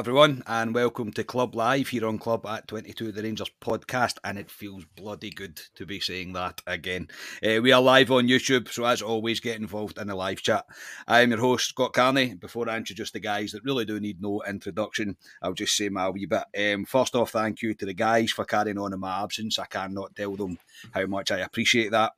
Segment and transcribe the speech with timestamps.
[0.00, 4.16] Everyone, and welcome to Club Live here on Club at 22 The Rangers podcast.
[4.24, 7.08] And it feels bloody good to be saying that again.
[7.46, 10.64] Uh, we are live on YouTube, so as always, get involved in the live chat.
[11.06, 12.32] I'm your host, Scott Carney.
[12.32, 16.08] Before I introduce the guys that really do need no introduction, I'll just say my
[16.08, 16.44] wee bit.
[16.58, 19.58] Um, first off, thank you to the guys for carrying on in my absence.
[19.58, 20.56] I cannot tell them
[20.92, 22.12] how much I appreciate that.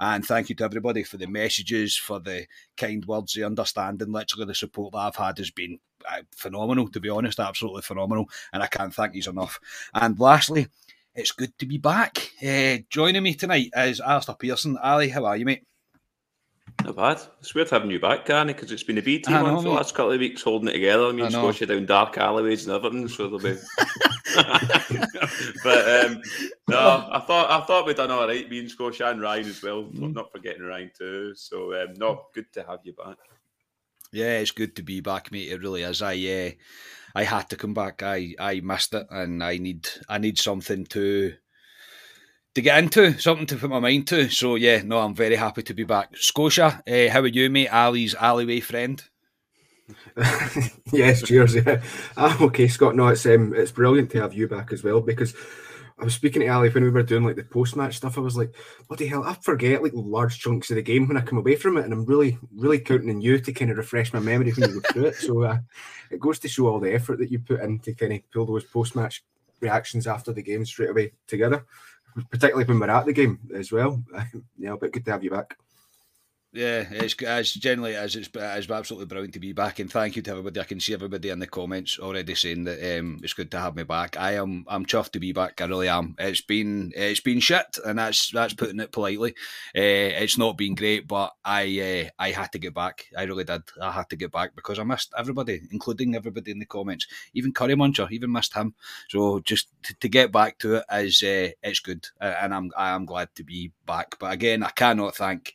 [0.00, 2.46] And thank you to everybody for the messages, for the
[2.78, 4.10] kind words, the understanding.
[4.10, 5.80] Literally, the support that I've had has been
[6.32, 8.28] phenomenal, to be honest, absolutely phenomenal.
[8.52, 9.58] And I can't thank you enough.
[9.94, 10.68] And lastly,
[11.14, 12.30] it's good to be back.
[12.46, 14.76] Uh, joining me tonight is Alistair Pearson.
[14.82, 15.64] Ali, how are you, mate?
[16.84, 17.20] Not bad.
[17.40, 19.70] It's weird having you back, Danny, because it's been a B team on for the
[19.70, 21.06] last couple of weeks holding it together.
[21.06, 23.56] I mean, Scotia down dark alleyways and everything, so they'll be.
[25.64, 26.22] but um,
[26.68, 29.62] no, I thought I thought we'd done all right, me and Scotia and Ryan as
[29.62, 29.84] well.
[29.84, 30.14] Mm.
[30.14, 31.34] Not forgetting Ryan too.
[31.34, 33.16] So um, no, good to have you back.
[34.16, 35.52] Yeah, it's good to be back, mate.
[35.52, 36.00] It really is.
[36.00, 36.50] I uh,
[37.14, 38.02] I had to come back.
[38.02, 41.34] I I missed it, and I need I need something to
[42.54, 44.30] to get into, something to put my mind to.
[44.30, 46.16] So yeah, no, I'm very happy to be back.
[46.16, 47.68] Scotia, uh, how are you, mate?
[47.68, 49.04] Ali's alleyway friend.
[50.92, 51.54] yes, cheers.
[51.54, 51.82] Yeah,
[52.16, 52.96] okay, Scott.
[52.96, 55.34] No, it's um, it's brilliant to have you back as well because
[55.98, 58.18] I was speaking to Ali when we were doing like the post match stuff.
[58.18, 58.54] I was like,
[58.88, 61.56] what the hell, I forget like large chunks of the game when I come away
[61.56, 64.52] from it, and I'm really, really counting on you to kind of refresh my memory
[64.52, 65.14] when you go through it.
[65.14, 65.58] So uh,
[66.10, 68.44] it goes to show all the effort that you put in to kind of pull
[68.44, 69.24] those post match
[69.60, 71.64] reactions after the game straight away together,
[72.30, 74.02] particularly when we're at the game as well.
[74.58, 75.56] yeah, but good to have you back.
[76.56, 80.22] Yeah, it's as generally as it's, it's absolutely brilliant to be back, and thank you
[80.22, 80.58] to everybody.
[80.58, 83.76] I can see everybody in the comments already saying that um, it's good to have
[83.76, 84.16] me back.
[84.16, 85.60] I am I'm chuffed to be back.
[85.60, 86.14] I really am.
[86.18, 89.32] It's been it's been shit, and that's that's putting it politely.
[89.76, 93.04] Uh, it's not been great, but I uh, I had to get back.
[93.14, 93.64] I really did.
[93.82, 97.06] I had to get back because I missed everybody, including everybody in the comments.
[97.34, 98.74] Even Curry Muncher, even missed him.
[99.10, 102.92] So just to, to get back to it is uh, it's good, and I'm I
[102.92, 104.18] am glad to be back.
[104.18, 105.52] But again, I cannot thank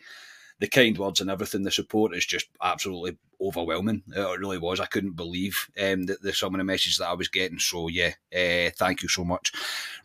[0.61, 4.03] the kind words and everything, the support is just absolutely overwhelming.
[4.15, 4.79] It really was.
[4.79, 7.57] I couldn't believe um, the, the some of the messages that I was getting.
[7.57, 9.51] So yeah, uh, thank you so much.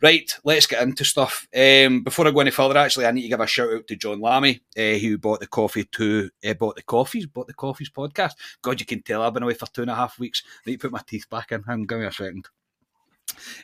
[0.01, 1.47] Right, let's get into stuff.
[1.55, 3.95] Um, before I go any further, actually, I need to give a shout out to
[3.95, 7.91] John Lammy, uh, who bought the coffee to uh, bought the coffees, bought the coffees
[7.91, 8.33] podcast.
[8.63, 10.41] God, you can tell I've been away for two and a half weeks.
[10.65, 11.61] I need to put my teeth back in.
[11.61, 12.47] Hang, give me a second.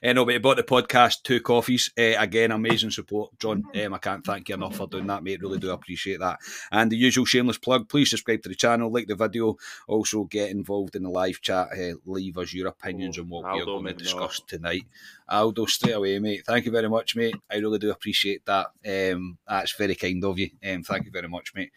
[0.03, 1.91] Uh, no, but he bought the podcast, two coffees.
[1.97, 3.63] Uh, again, amazing support, John.
[3.83, 5.41] Um, I can't thank you enough for doing that, mate.
[5.41, 6.39] Really do appreciate that.
[6.71, 9.57] And the usual shameless plug: please subscribe to the channel, like the video,
[9.87, 11.69] also get involved in the live chat.
[11.71, 14.85] Uh, leave us your opinions oh, on what Aldo, we are going to discuss tonight.
[15.29, 16.43] Aldo, straight away, mate.
[16.45, 17.35] Thank you very much, mate.
[17.49, 18.67] I really do appreciate that.
[18.85, 20.51] Um, that's very kind of you.
[20.65, 21.71] Um, thank you very much, mate.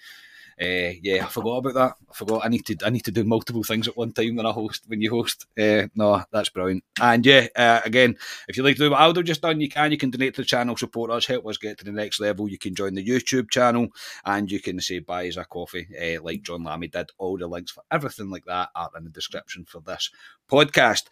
[0.61, 1.94] Uh, yeah, I forgot about that.
[2.11, 2.44] I forgot.
[2.44, 2.77] I need to.
[2.84, 4.84] I need to do multiple things at one time when I host.
[4.87, 6.83] When you host, uh, no, that's brilliant.
[7.00, 8.17] And yeah, uh, again,
[8.49, 9.93] if you like to do what Aldo just done, you can.
[9.93, 12.49] You can donate to the channel, support us, help us get to the next level.
[12.49, 13.89] You can join the YouTube channel,
[14.25, 17.11] and you can say buy us a coffee, uh, like John Lammy did.
[17.19, 20.11] All the links for everything like that are in the description for this
[20.50, 21.05] podcast.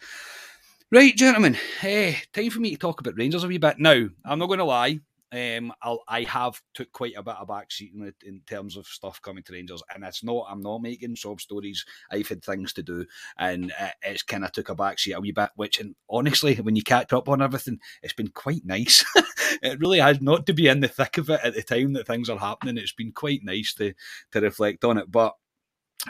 [0.91, 3.79] Right, gentlemen, hey, time for me to talk about Rangers a wee bit.
[3.79, 4.99] Now, I'm not going to lie,
[5.35, 5.73] um,
[6.07, 9.53] I have took quite a bit of backseat in, in terms of stuff coming to
[9.53, 10.47] Rangers, and it's not.
[10.49, 11.85] I'm not making sob stories.
[12.11, 13.05] I've had things to do,
[13.37, 15.49] and it, it's kind of took a backseat a wee bit.
[15.55, 19.03] Which, and honestly, when you catch up on everything, it's been quite nice.
[19.61, 22.07] it really has not to be in the thick of it at the time that
[22.07, 22.77] things are happening.
[22.77, 23.93] It's been quite nice to
[24.31, 25.33] to reflect on it, but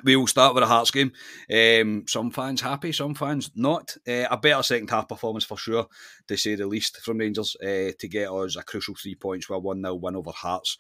[0.03, 1.13] we will start with a Hearts game.
[1.51, 3.95] Um, some fans happy, some fans not.
[4.07, 5.87] Uh, a better second half performance for sure,
[6.27, 9.57] to say the least, from Rangers uh, to get us a crucial three points a
[9.57, 10.77] 1 0 win over Hearts.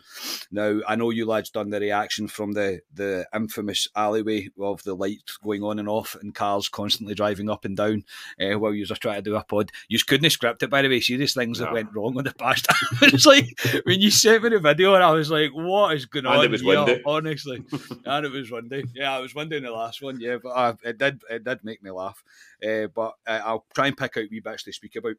[0.51, 4.95] Now, I know you lads done the reaction from the, the infamous alleyway of the
[4.95, 8.03] lights going on and off and cars constantly driving up and down
[8.39, 9.71] uh, while you were trying to do a pod.
[9.87, 10.99] You couldn't script it, by the way.
[10.99, 12.67] Serious things that went wrong on the past.
[13.01, 16.25] it's like when you sent me the video, and I was like, what is going
[16.25, 16.39] and on?
[16.45, 17.01] And it was windy.
[17.05, 17.63] honestly.
[18.05, 18.83] and it was windy.
[18.93, 20.19] Yeah yeah, I was wondering the last one.
[20.19, 22.23] Yeah, but uh, it did it did make me laugh.
[22.65, 25.15] Uh, but uh, I'll try and pick out wee bits to speak about.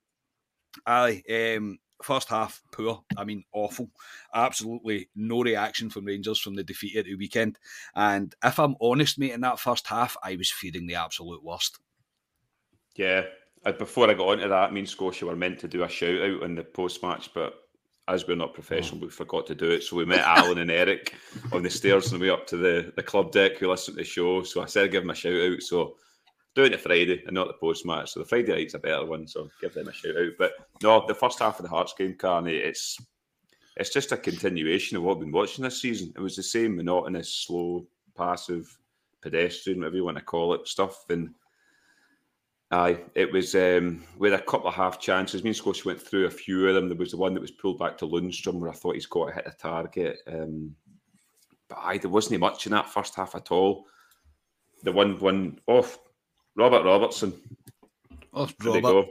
[0.87, 3.03] Ali, um, first half poor.
[3.17, 3.91] I mean, awful.
[4.35, 7.59] Absolutely no reaction from Rangers from the defeat at the weekend.
[7.95, 11.79] And if I'm honest, mate, in that first half, I was feeling the absolute worst.
[12.97, 13.25] Yeah.
[13.65, 16.21] Uh, before I got onto that, I mean, Scotia were meant to do a shout
[16.21, 17.55] out in the post match, but
[18.09, 19.83] as we're not professional, we forgot to do it.
[19.83, 21.15] So we met Alan and Eric
[21.53, 24.05] on the stairs on the way up to the, the club deck who listened to
[24.05, 24.45] the show.
[24.45, 25.63] So I said, give them a shout out.
[25.63, 25.97] So
[26.57, 28.11] doing it Friday and not the post match.
[28.11, 29.29] So the Friday night's a better one.
[29.29, 30.33] So give them a shout out.
[30.39, 32.99] But no, the first half of the Hearts game, Carney, it's
[33.77, 36.13] it's just a continuation of what we've been watching this season.
[36.17, 37.87] It was the same monotonous, slow,
[38.17, 38.77] passive,
[39.21, 41.05] pedestrian, whatever you want to call it, stuff.
[41.11, 41.35] And
[42.73, 45.45] Aye, it was um, with a couple of half chances.
[45.45, 46.89] Me and Scotia went through a few of them.
[46.89, 49.33] There was the one that was pulled back to Lundstram where I thought he's got
[49.33, 50.19] hit the target.
[50.27, 50.75] Um,
[51.69, 53.87] but aye, there wasn't much in that first half at all.
[54.83, 56.06] The one one off oh,
[56.57, 57.35] Robert Robertson.
[58.33, 59.07] Oh, Robert.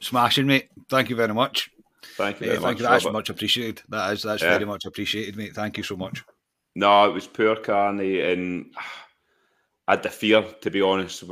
[0.00, 0.68] Smashing, mate.
[0.88, 1.70] Thank you very much.
[2.16, 2.80] Thank you very thank much.
[2.80, 2.86] You.
[2.86, 3.18] That's Robert.
[3.18, 3.82] much appreciated.
[3.88, 4.50] That is that's yeah.
[4.50, 5.54] very much appreciated, mate.
[5.54, 6.24] Thank you so much.
[6.74, 8.72] No, it was poor Carney, and
[9.88, 11.24] I had the fear, to be honest.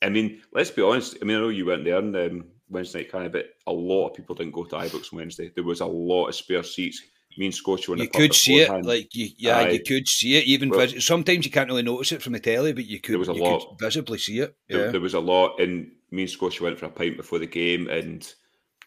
[0.00, 1.18] I mean, let's be honest.
[1.20, 3.72] I mean, I know you weren't there on um, Wednesday night, kind of, but a
[3.72, 5.50] lot of people didn't go to Ibrox on Wednesday.
[5.54, 7.02] There was a lot of spare seats.
[7.38, 9.68] Me and Scotia You could see it, like you, yeah, Aye.
[9.70, 10.44] you could see it.
[10.46, 13.12] Even well, vis- sometimes you can't really notice it from the telly, but you could.
[13.12, 13.76] There was a lot.
[13.78, 14.56] visibly see it.
[14.68, 14.78] Yeah.
[14.78, 17.46] There, there, was a lot, and me and Scotia went for a pint before the
[17.46, 18.28] game, and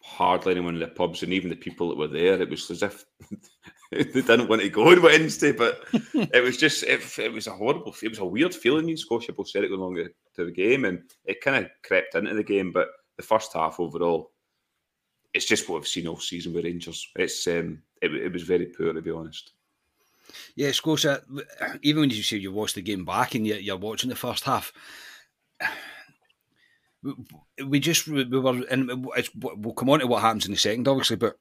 [0.02, 2.82] hardly anyone in the pubs, and even the people that were there, it was as
[2.82, 3.06] if
[3.90, 5.52] they didn't want to go on Wednesday.
[5.52, 5.82] But
[6.12, 8.84] it was just, it, it, was a horrible, it was a weird feeling.
[8.84, 11.70] Me and Scotia both said it going along to the game, and it kind of
[11.84, 12.70] crept into the game.
[12.70, 14.30] But the first half overall,
[15.32, 17.08] it's just what we've seen all season with Rangers.
[17.16, 19.52] It's um, it, it was very poor to be honest.
[20.54, 21.22] Yeah, Scotia.
[21.82, 24.44] Even when you say you watched the game back and you're, you're watching the first
[24.44, 24.72] half,
[27.66, 29.06] we just we were and
[29.36, 31.16] we'll come on to what happens in the second, obviously.
[31.16, 31.36] But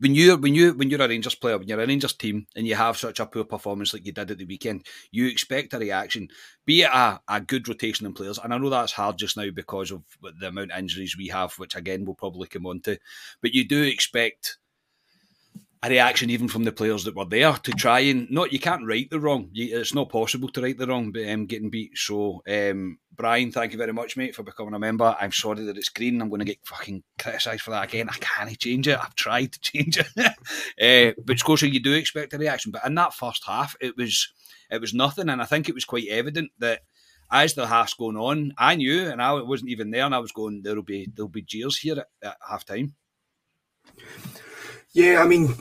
[0.00, 2.66] when you when you when you're a Rangers player, when you're a Rangers team, and
[2.66, 5.78] you have such a poor performance like you did at the weekend, you expect a
[5.78, 6.28] reaction,
[6.66, 8.38] be it a, a good rotation in players.
[8.38, 10.02] And I know that's hard just now because of
[10.40, 12.98] the amount of injuries we have, which again we'll probably come on to.
[13.40, 14.58] But you do expect
[15.82, 18.86] a reaction even from the players that were there to try and not you can't
[18.86, 19.48] right the wrong.
[19.52, 21.96] You, it's not possible to right the wrong, but um, getting beat.
[21.96, 25.16] So, um, Brian, thank you very much, mate, for becoming a member.
[25.18, 26.20] I'm sorry that it's green.
[26.20, 28.10] I'm going to get fucking criticised for that again.
[28.10, 28.98] I can't change it.
[28.98, 30.08] I've tried to change it,
[31.16, 32.72] uh, but Scotia, you do expect a reaction.
[32.72, 34.30] But in that first half, it was
[34.70, 36.80] it was nothing, and I think it was quite evident that
[37.32, 40.32] as the half's going on, I knew, and I wasn't even there, and I was
[40.32, 42.94] going, there'll be there'll be jeers here at, at half time.
[44.92, 45.54] Yeah, I mean,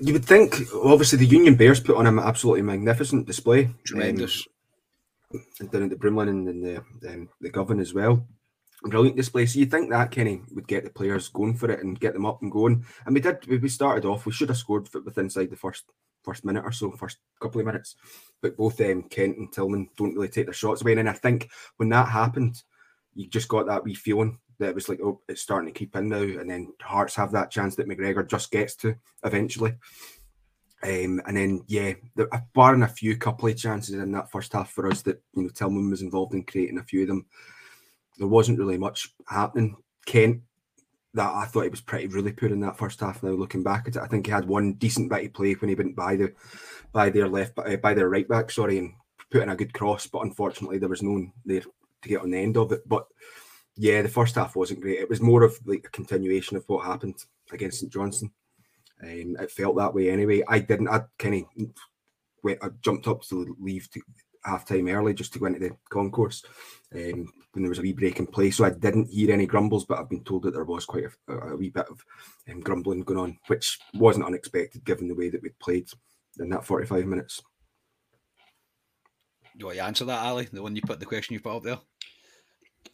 [0.00, 3.70] you would think obviously the Union Bears put on an absolutely magnificent display.
[3.84, 4.46] Tremendous.
[5.32, 6.76] Um, and down at the Broomloan and the
[7.10, 8.26] um, the Govan as well.
[8.82, 9.46] Brilliant display.
[9.46, 12.26] So you think that Kenny would get the players going for it and get them
[12.26, 12.84] up and going.
[13.06, 13.46] And we did.
[13.46, 14.26] We started off.
[14.26, 15.84] We should have scored with inside the first
[16.22, 17.96] first minute or so, first couple of minutes.
[18.42, 20.92] But both um, Kent and Tillman don't really take their shots away.
[20.92, 22.62] And I think when that happened,
[23.14, 25.96] you just got that wee feeling that it was like, oh, it's starting to keep
[25.96, 26.22] in now.
[26.22, 29.74] And then Hearts have that chance that McGregor just gets to eventually.
[30.82, 34.70] Um, and then, yeah, the, barring a few couple of chances in that first half
[34.70, 37.26] for us that, you know, Tillman was involved in creating a few of them,
[38.18, 39.76] there wasn't really much happening.
[40.06, 40.42] Kent,
[41.14, 43.22] that I thought he was pretty really poor in that first half.
[43.22, 45.68] Now looking back at it, I think he had one decent bit of play when
[45.68, 46.34] he went by the
[46.92, 48.92] by their left uh, by their right back, sorry, and
[49.30, 50.06] put in a good cross.
[50.06, 52.86] But unfortunately, there was no one there to get on the end of it.
[52.88, 53.06] But
[53.76, 55.00] yeah, the first half wasn't great.
[55.00, 57.16] It was more of like a continuation of what happened
[57.52, 58.30] against St Johnstone.
[59.02, 60.42] Um, it felt that way anyway.
[60.48, 60.88] I didn't.
[60.88, 61.66] I kind of
[62.42, 62.62] went.
[62.62, 64.00] I jumped up to leave to
[64.44, 66.44] half time early just to go into the concourse
[66.94, 68.50] um, when there was a wee break in play.
[68.50, 71.32] So I didn't hear any grumbles, but I've been told that there was quite a,
[71.32, 72.04] a wee bit of
[72.50, 75.88] um, grumbling going on, which wasn't unexpected given the way that we played
[76.38, 77.42] in that 45 minutes.
[79.56, 80.48] Do you want to answer that, Ali?
[80.52, 81.78] The one you put the question you put up there?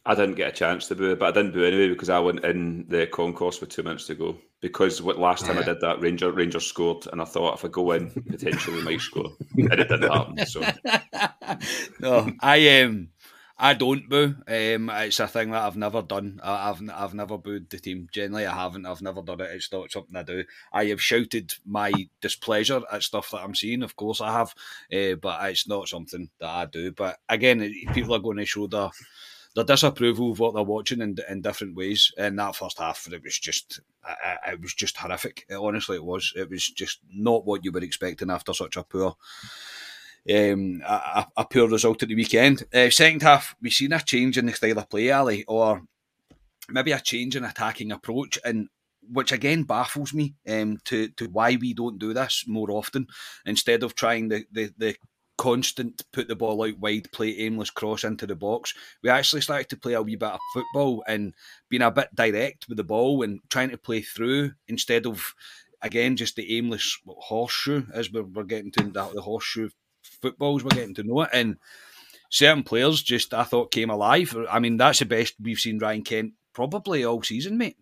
[0.07, 2.45] I didn't get a chance to boo, but I didn't boo anyway because I went
[2.45, 4.37] in the concourse with two minutes to go.
[4.61, 5.59] Because what last time.
[5.59, 9.01] I did that, Ranger Ranger scored, and I thought if I go in, potentially might
[9.01, 10.47] score, and it didn't happen.
[10.47, 10.61] So
[12.01, 13.09] no, I um,
[13.63, 14.37] I don't boo.
[14.49, 16.41] Um, it's a thing that I've never done.
[16.43, 18.09] I, have I've never booed the team.
[18.11, 18.87] Generally, I haven't.
[18.87, 19.51] I've never done it.
[19.53, 20.45] It's not something I do.
[20.73, 21.93] I have shouted my
[22.23, 23.83] displeasure at stuff that I'm seeing.
[23.83, 24.55] Of course, I have,
[24.93, 26.93] uh, but it's not something that I do.
[26.93, 27.61] But again,
[27.93, 28.89] people are going to show their
[29.55, 32.13] their disapproval of what they're watching in, in different ways.
[32.17, 33.81] In that first half, it was just
[34.47, 35.47] it was just horrific.
[35.51, 36.33] Honestly, it was.
[36.37, 39.17] It was just not what you were expecting after such a poor.
[40.31, 42.65] Um, a, a poor result at the weekend.
[42.75, 45.83] Uh, second half, we've seen a change in the style of play, Ali, or
[46.69, 48.69] maybe a change in attacking approach, and
[49.13, 53.07] which again baffles me um, to to why we don't do this more often
[53.45, 54.97] instead of trying the, the, the
[55.41, 58.75] constant put the ball out wide, play aimless cross into the box.
[59.03, 61.33] We actually started to play a wee bit of football and
[61.71, 65.35] being a bit direct with the ball and trying to play through instead of
[65.81, 69.71] again just the aimless horseshoe as we're, we're getting to the, the horseshoe
[70.03, 71.57] footballs we're getting to know it and
[72.29, 74.37] certain players just I thought came alive.
[74.51, 77.79] I mean that's the best we've seen Ryan Kent probably all season, mate.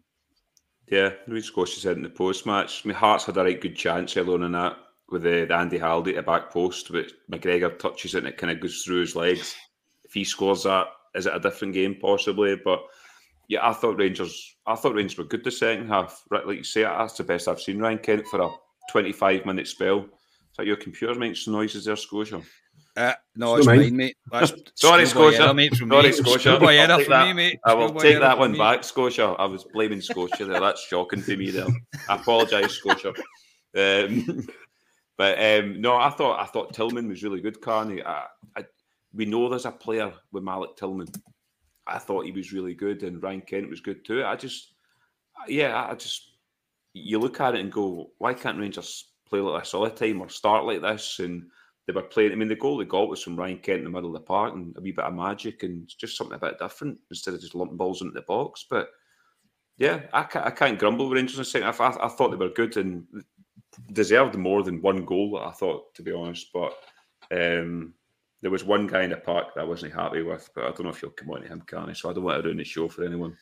[0.86, 2.84] Yeah, Louis Scotia said in the post match.
[2.84, 4.78] My Hearts had a right good chance alone in that
[5.10, 8.36] with the, the Andy Halliday at the back post, but McGregor touches it and it
[8.36, 9.56] kind of goes through his legs.
[10.04, 12.56] If he scores that, is it a different game possibly?
[12.56, 12.82] But
[13.48, 14.56] yeah, I thought Rangers.
[14.66, 16.22] I thought Rangers were good the second half.
[16.30, 18.50] Right, like you say, that's the best I've seen Ryan Kent for a
[18.90, 20.00] 25 minute spell.
[20.00, 22.42] Is that your computer making some noises there, Scotia?
[22.96, 24.16] Uh, no, it's mine, mate.
[24.32, 25.44] That's Sorry, Scotia.
[25.44, 26.12] Error, mate, from Sorry, me.
[26.12, 26.40] Scotia.
[26.40, 27.26] Schoolboy I'll error take from that.
[27.28, 27.60] me, mate.
[27.64, 28.58] I will take that one me.
[28.58, 29.36] back, Scotia.
[29.38, 30.58] I was blaming Scotia there.
[30.60, 31.68] That's shocking to me there.
[32.08, 33.12] I apologise, Scotia.
[33.76, 34.48] Um,
[35.18, 38.02] but um, no, I thought I thought Tillman was really good, Carney.
[38.02, 38.64] I, I,
[39.12, 41.08] we know there's a player with Malik Tillman.
[41.86, 44.24] I thought he was really good, and Ryan Kent was good too.
[44.24, 44.74] I just,
[45.48, 46.34] yeah, I just,
[46.94, 50.20] you look at it and go, why can't Rangers play like this all the time
[50.20, 51.18] or start like this?
[51.18, 51.46] And
[51.88, 52.30] they were playing.
[52.30, 54.26] I mean, the goal they got was from Ryan Kent in the middle of the
[54.26, 57.40] park and a wee bit of magic and just something a bit different instead of
[57.40, 58.66] just lumping balls into the box.
[58.70, 58.90] But
[59.78, 61.80] yeah, I can't, I can't grumble with Rangers in second half.
[61.80, 63.04] I, I thought they were good and
[63.92, 65.38] deserved more than one goal.
[65.42, 66.74] I thought, to be honest, but
[67.30, 67.94] um,
[68.40, 70.48] there was one guy in the park that I wasn't happy with.
[70.54, 71.92] But I don't know if you'll come on to him, can I?
[71.92, 73.36] So I don't want to ruin the show for anyone.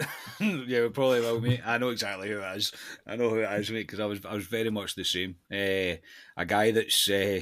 [0.40, 1.60] yeah, we probably will, mate.
[1.64, 2.72] I know exactly who it is.
[3.06, 5.36] I know who it is, mate, because I was I was very much the same.
[5.50, 6.00] Uh,
[6.36, 7.40] a guy that's uh,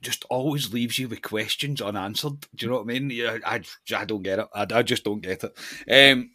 [0.00, 2.40] just always leaves you with questions unanswered.
[2.54, 3.10] Do you know what I mean?
[3.10, 3.62] Yeah, I,
[3.96, 4.48] I don't get it.
[4.54, 6.12] I, I just don't get it.
[6.12, 6.30] Um,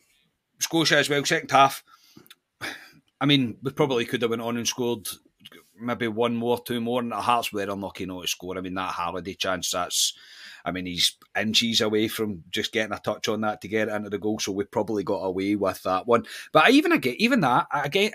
[0.60, 1.84] Scotia as well, second half.
[3.22, 5.08] I mean, we probably could have went on and scored
[5.80, 8.58] maybe one more, two more, and the Hearts were unlucky not to score.
[8.58, 10.13] I mean, that Halliday chance, that's,
[10.66, 13.94] I mean, he's inches away from just getting a touch on that to get it
[13.94, 16.25] into the goal, so we probably got away with that one.
[16.51, 17.68] But even again, even that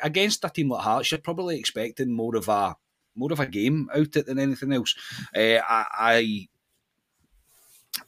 [0.02, 2.76] against a team like Hearts, you're probably expecting more of a
[3.14, 4.94] more of a game out it than anything else.
[5.34, 6.48] Uh, I,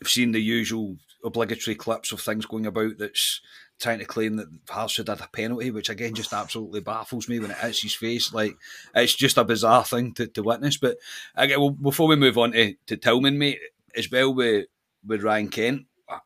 [0.00, 3.40] I've seen the usual obligatory clips of things going about that's
[3.78, 4.48] trying to claim that
[4.90, 8.32] should have a penalty, which again just absolutely baffles me when it hits his face.
[8.32, 8.56] Like
[8.94, 10.76] it's just a bizarre thing to, to witness.
[10.76, 10.98] But
[11.34, 13.60] again, well, before we move on to, to Tillman, mate,
[13.96, 14.66] as well with
[15.06, 16.18] with Ryan Kent, uh,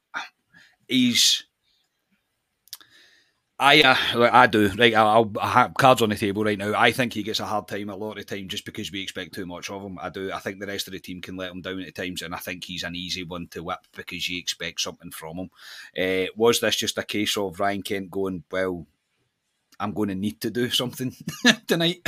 [0.88, 1.44] he's.
[3.62, 4.92] I uh, I do right.
[4.92, 6.74] I'll, I have cards on the table right now.
[6.76, 9.00] I think he gets a hard time a lot of the time just because we
[9.00, 10.00] expect too much of him.
[10.00, 10.32] I do.
[10.32, 12.38] I think the rest of the team can let him down at times, and I
[12.38, 15.50] think he's an easy one to whip because you expect something from him.
[15.96, 18.84] Uh, was this just a case of Ryan Kent going, "Well,
[19.78, 21.14] I'm going to need to do something
[21.68, 22.04] tonight"?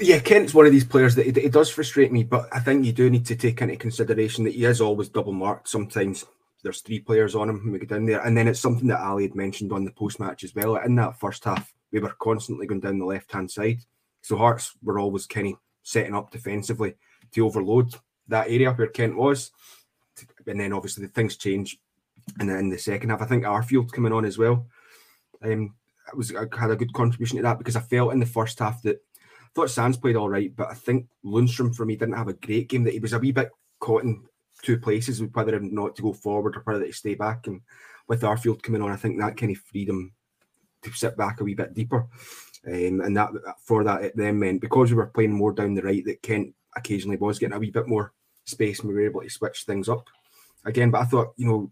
[0.00, 2.86] Yeah, Kent's one of these players that it, it does frustrate me, but I think
[2.86, 5.68] you do need to take into consideration that he is always double marked.
[5.68, 6.24] Sometimes
[6.66, 8.98] there's three players on him when we get down there, and then it's something that
[8.98, 10.74] Ali had mentioned on the post match as well.
[10.74, 13.78] In that first half, we were constantly going down the left hand side,
[14.20, 16.94] so Hearts were always kind of setting up defensively
[17.30, 17.94] to overload
[18.26, 19.52] that area where Kent was,
[20.48, 21.78] and then obviously the things change,
[22.40, 24.66] and then in the second half, I think Arfield coming on as well.
[25.44, 25.72] Um,
[26.12, 28.58] I was I had a good contribution to that because I felt in the first
[28.58, 32.16] half that I thought Sands played all right, but I think Lundstram for me didn't
[32.16, 32.82] have a great game.
[32.82, 34.24] That he was a wee bit caught in
[34.66, 37.46] two places whether or not to go forward or whether to stay back.
[37.46, 37.60] And
[38.08, 40.12] with Arfield coming on, I think that kind of freed him
[40.82, 42.08] to sit back a wee bit deeper.
[42.66, 43.30] Um, and that
[43.62, 46.52] for that it then meant because we were playing more down the right that Kent
[46.76, 48.12] occasionally was getting a wee bit more
[48.44, 50.04] space and we were able to switch things up
[50.64, 50.90] again.
[50.90, 51.70] But I thought, you know,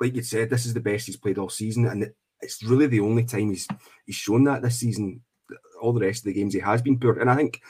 [0.00, 3.00] like you said, this is the best he's played all season, and it's really the
[3.00, 3.68] only time he's
[4.04, 5.22] he's shown that this season.
[5.80, 7.60] All the rest of the games he has been poor, and I think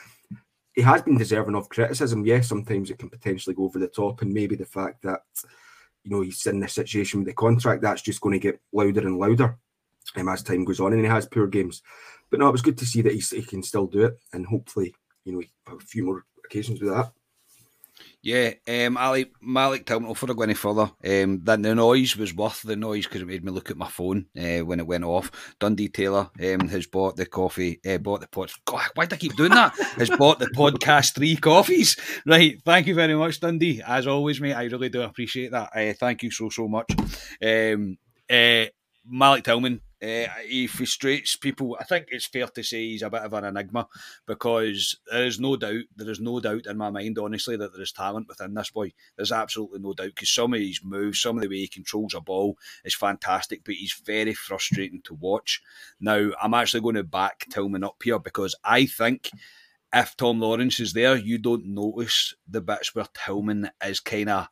[0.77, 2.23] he has been deserving of criticism.
[2.23, 5.21] Yes, sometimes it can potentially go over the top, and maybe the fact that
[6.03, 9.01] you know he's in this situation with the contract that's just going to get louder
[9.01, 9.57] and louder
[10.15, 11.81] um, as time goes on, and he has poor games.
[12.29, 14.45] But no, it was good to see that he's, he can still do it, and
[14.45, 14.93] hopefully,
[15.25, 15.41] you know,
[15.75, 17.11] a few more occasions with that.
[18.27, 20.09] Yeah, um, Ali Malik Tillman.
[20.09, 23.25] Before I go any further, um, that the noise was worth the noise because it
[23.25, 25.31] made me look at my phone uh, when it went off.
[25.61, 28.51] Dundee Taylor um, has bought the coffee, uh, bought the pod.
[28.65, 29.73] God, why do I keep doing that?
[29.95, 31.95] has bought the podcast three coffees.
[32.25, 33.81] Right, thank you very much, Dundee.
[33.81, 35.69] As always, mate, I really do appreciate that.
[35.73, 36.91] Uh, thank you so so much.
[37.41, 37.97] Um,
[38.29, 38.65] uh,
[39.05, 41.77] Malik Tillman, uh, he frustrates people.
[41.79, 43.87] I think it's fair to say he's a bit of an enigma
[44.25, 47.81] because there is no doubt, there is no doubt in my mind, honestly, that there
[47.81, 48.93] is talent within this boy.
[49.15, 52.13] There's absolutely no doubt because some of his moves, some of the way he controls
[52.13, 55.61] a ball is fantastic, but he's very frustrating to watch.
[55.99, 59.31] Now, I'm actually going to back Tillman up here because I think
[59.93, 64.47] if Tom Lawrence is there, you don't notice the bits where Tillman is kind of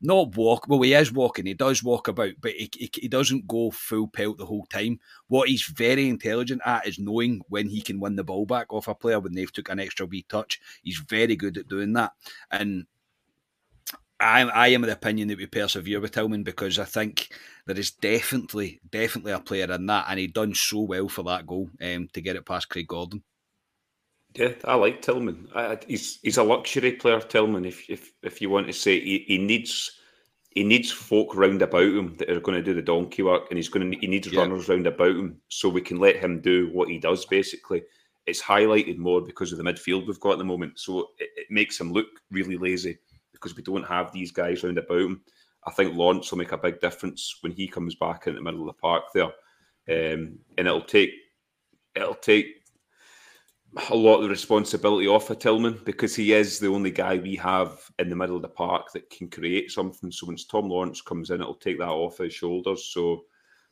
[0.00, 0.68] not walk.
[0.68, 1.46] Well, he is walking.
[1.46, 5.00] He does walk about, but he, he, he, doesn't go full pelt the whole time.
[5.28, 8.88] What he's very intelligent at is knowing when he can win the ball back off
[8.88, 10.60] a player when they've took an extra wee touch.
[10.82, 12.12] He's very good at doing that,
[12.50, 12.86] and
[14.18, 17.34] I, I am of the opinion that we persevere with Tillman because I think
[17.66, 21.46] there is definitely, definitely a player in that, and he done so well for that
[21.46, 23.22] goal um, to get it past Craig Gordon.
[24.36, 25.48] Yeah, I like Tillman.
[25.54, 27.64] I, he's he's a luxury player, Tillman.
[27.64, 29.98] If if if you want to say he, he needs
[30.50, 33.56] he needs folk round about him that are going to do the donkey work, and
[33.56, 34.40] he's going to he needs yeah.
[34.40, 37.24] runners round about him so we can let him do what he does.
[37.24, 37.82] Basically,
[38.26, 41.46] it's highlighted more because of the midfield we've got at the moment, so it, it
[41.48, 42.98] makes him look really lazy
[43.32, 45.22] because we don't have these guys round about him.
[45.66, 48.60] I think Lawrence will make a big difference when he comes back in the middle
[48.60, 51.12] of the park there, um, and it'll take
[51.94, 52.65] it'll take
[53.90, 57.36] a lot of the responsibility off of Tillman because he is the only guy we
[57.36, 60.10] have in the middle of the park that can create something.
[60.10, 62.84] So once Tom Lawrence comes in, it'll take that off his shoulders.
[62.86, 63.24] So,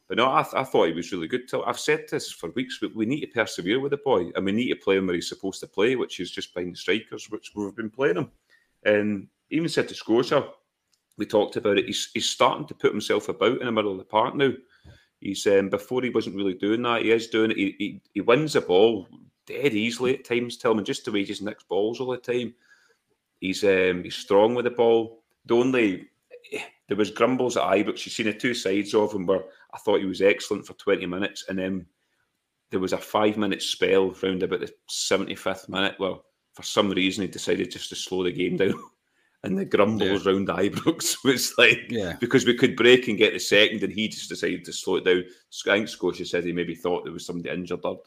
[0.08, 1.48] but no, I, th- I thought he was really good.
[1.48, 4.44] Till I've said this for weeks, but we need to persevere with the boy, and
[4.44, 6.78] we need to play him where he's supposed to play, which is just behind the
[6.78, 8.30] strikers, which we've been playing him.
[8.84, 10.48] And even said to Scotia,
[11.16, 11.86] we talked about it.
[11.86, 14.52] He's, he's starting to put himself about in the middle of the park now.
[15.20, 17.02] He's um, before he wasn't really doing that.
[17.02, 17.56] He is doing it.
[17.56, 19.08] He, he, he wins the ball
[19.46, 20.56] dead easily at times.
[20.56, 22.54] Tillman just the way he just nicks balls all the time.
[23.40, 25.22] He's um, he's strong with the ball.
[25.46, 26.08] The only
[26.88, 28.04] there was grumbles at Ibrox.
[28.04, 31.06] You've seen the two sides of him where I thought he was excellent for 20
[31.06, 31.86] minutes, and then
[32.70, 35.96] there was a five minute spell round about the 75th minute.
[35.98, 36.24] Well,
[36.54, 38.74] for some reason, he decided just to slow the game down.
[39.44, 40.32] and the grumbles yeah.
[40.32, 42.16] round Ibrox was like, yeah.
[42.18, 45.04] because we could break and get the second, and he just decided to slow it
[45.04, 45.22] down.
[45.68, 48.00] I think Scotia said he maybe thought there was somebody injured or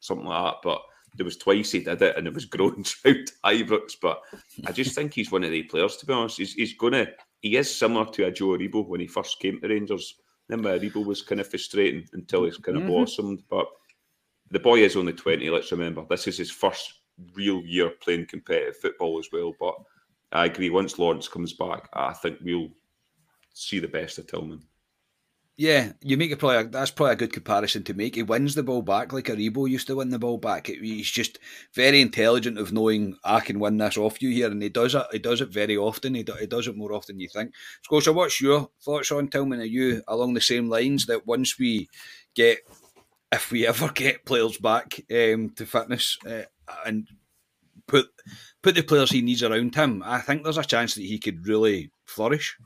[0.00, 0.58] something like that.
[0.62, 0.80] But
[1.16, 3.94] there was twice he did it, and it was growing out Ibrox.
[4.00, 4.20] But
[4.66, 5.96] I just think he's one of the players.
[5.96, 7.08] To be honest, he's, he's gonna.
[7.40, 10.14] He is similar to a Joe Aribo when he first came to Rangers.
[10.48, 12.92] Remember, Aribo was kind of frustrating until he's kind of mm-hmm.
[12.92, 13.42] blossomed.
[13.48, 13.66] But
[14.50, 15.50] the boy is only twenty.
[15.50, 16.94] Let's remember, this is his first
[17.34, 19.52] real year playing competitive football as well.
[19.58, 19.74] But
[20.32, 20.70] I agree.
[20.70, 22.70] Once Lawrence comes back, I think we'll
[23.54, 24.62] see the best of Tillman.
[25.60, 28.14] Yeah, you make it probably that's probably a good comparison to make.
[28.14, 30.68] He wins the ball back like Aribo used to win the ball back.
[30.68, 31.40] He's just
[31.74, 35.02] very intelligent of knowing I can win this off you here, and he does it.
[35.10, 36.14] He does it very often.
[36.14, 37.54] He, do, he does it more often than you think.
[37.82, 39.58] Scotia, what's your thoughts on Tillman?
[39.58, 41.88] Are you along the same lines that once we
[42.36, 42.58] get,
[43.32, 46.42] if we ever get players back um, to fitness uh,
[46.86, 47.08] and
[47.88, 48.06] put
[48.62, 51.48] put the players he needs around him, I think there's a chance that he could
[51.48, 52.56] really flourish.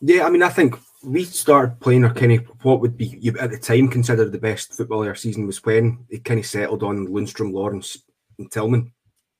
[0.00, 3.50] Yeah, I mean, I think we started playing our kind of what would be at
[3.50, 7.08] the time considered the best football our season was when it kind of settled on
[7.08, 7.98] Lundstram, Lawrence,
[8.38, 8.92] and Tillman,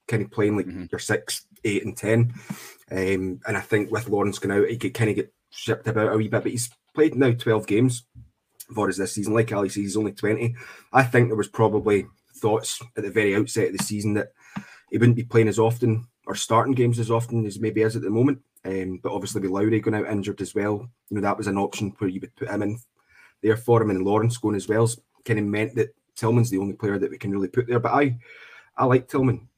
[0.08, 0.86] kind of playing like mm-hmm.
[0.90, 2.34] your six, eight, and ten.
[2.90, 6.12] Um, and I think with Lawrence going out, he could kind of get shipped about
[6.12, 8.04] a wee bit, but he's played now twelve games
[8.74, 9.34] for us this season.
[9.34, 10.56] Like Ali says, he's only twenty.
[10.92, 14.32] I think there was probably thoughts at the very outset of the season that
[14.90, 18.02] he wouldn't be playing as often or starting games as often as maybe is at
[18.02, 18.40] the moment.
[18.64, 21.58] Um, but obviously with Lowry going out injured as well, you know that was an
[21.58, 22.78] option where you would put him in
[23.42, 24.88] there for him, and Lawrence going as well
[25.24, 27.80] kind of meant that Tillman's the only player that we can really put there.
[27.80, 28.18] But I,
[28.76, 29.48] I like Tillman.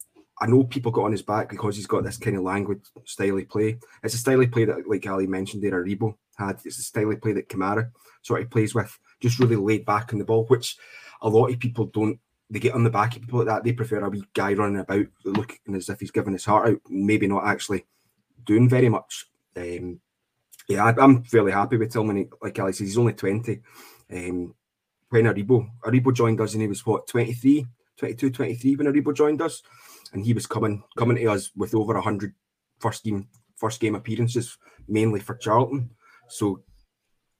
[0.40, 3.38] I know people got on his back because he's got this kind of language style
[3.38, 3.78] of play.
[4.02, 6.60] It's a style of play that, like Ali mentioned there, Aribo had.
[6.64, 7.90] It's a style of play that Kamara
[8.22, 10.76] sort of plays with, just really laid back on the ball, which
[11.22, 12.18] a lot of people don't.
[12.50, 13.64] They get on the back of people like that.
[13.64, 16.80] They prefer a wee guy running about, looking as if he's giving his heart out,
[16.88, 17.86] maybe not actually
[18.44, 19.26] doing very much.
[19.56, 20.00] Um,
[20.68, 22.30] yeah, I, am fairly happy with Tillman.
[22.40, 23.60] Like Alex says, he's only 20.
[24.12, 24.54] Um,
[25.10, 29.42] when Aribo, Aribo joined us and he was what, 23, 22, 23 when Aribo joined
[29.42, 29.62] us.
[30.12, 32.34] And he was coming coming to us with over 100
[32.78, 34.56] first game, first game appearances,
[34.88, 35.90] mainly for Charlton.
[36.28, 36.62] So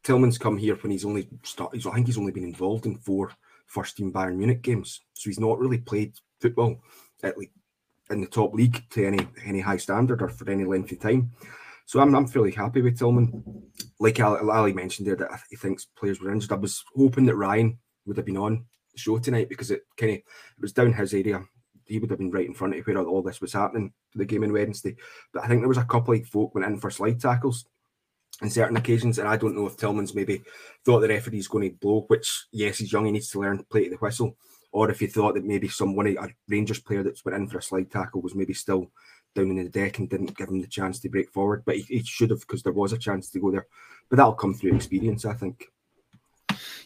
[0.03, 3.31] Tillman's come here when he's only started, I think he's only been involved in four
[3.67, 5.01] first team Bayern Munich games.
[5.15, 6.81] So he's not really played football
[7.23, 7.51] at like
[8.11, 11.33] in the top league to any any high standard or for any length of time.
[11.87, 13.43] So I'm, I'm fairly happy with Tillman.
[14.01, 16.53] Like Ali mentioned there, that he thinks players were injured.
[16.53, 20.13] I was hoping that Ryan would have been on the show tonight because it kind
[20.13, 20.25] of it
[20.61, 21.43] was down his area.
[21.87, 24.25] He would have been right in front of where all this was happening for the
[24.25, 24.97] game on Wednesday.
[25.33, 27.67] But I think there was a couple of folk went in for slide tackles
[28.41, 30.43] on certain occasions, and I don't know if Tillman's maybe
[30.85, 32.05] thought the referee's going to blow.
[32.09, 34.37] Which yes, he's young, he needs to learn to play to the whistle
[34.75, 37.63] or if he thought that maybe someone, a Rangers player that's went in for a
[37.63, 38.91] slide tackle, was maybe still
[39.33, 41.63] down in the deck and didn't give him the chance to break forward.
[41.65, 43.69] But he, he should have because there was a chance to go there.
[44.11, 45.71] But that'll come through experience, I think.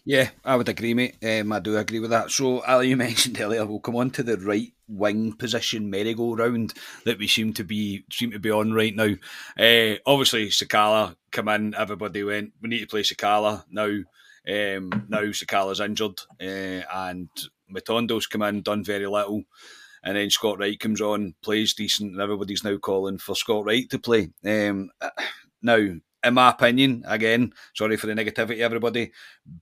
[0.05, 1.17] Yeah, I would agree, mate.
[1.23, 2.31] Um, I do agree with that.
[2.31, 6.75] So, Ali, you mentioned earlier, we'll come on to the right wing position merry-go-round
[7.07, 9.15] that we seem to be seem to be on right now.
[9.59, 11.75] Uh, obviously, Sakala come in.
[11.75, 12.53] Everybody went.
[12.61, 14.03] We need to play Sakala now.
[14.47, 17.29] Um, now Sakala's injured, uh, and
[17.73, 19.45] Matondo's come in, done very little.
[20.03, 23.89] And then Scott Wright comes on, plays decent, and everybody's now calling for Scott Wright
[23.91, 24.31] to play.
[24.45, 24.91] Um,
[25.63, 29.13] now, in my opinion, again, sorry for the negativity, everybody,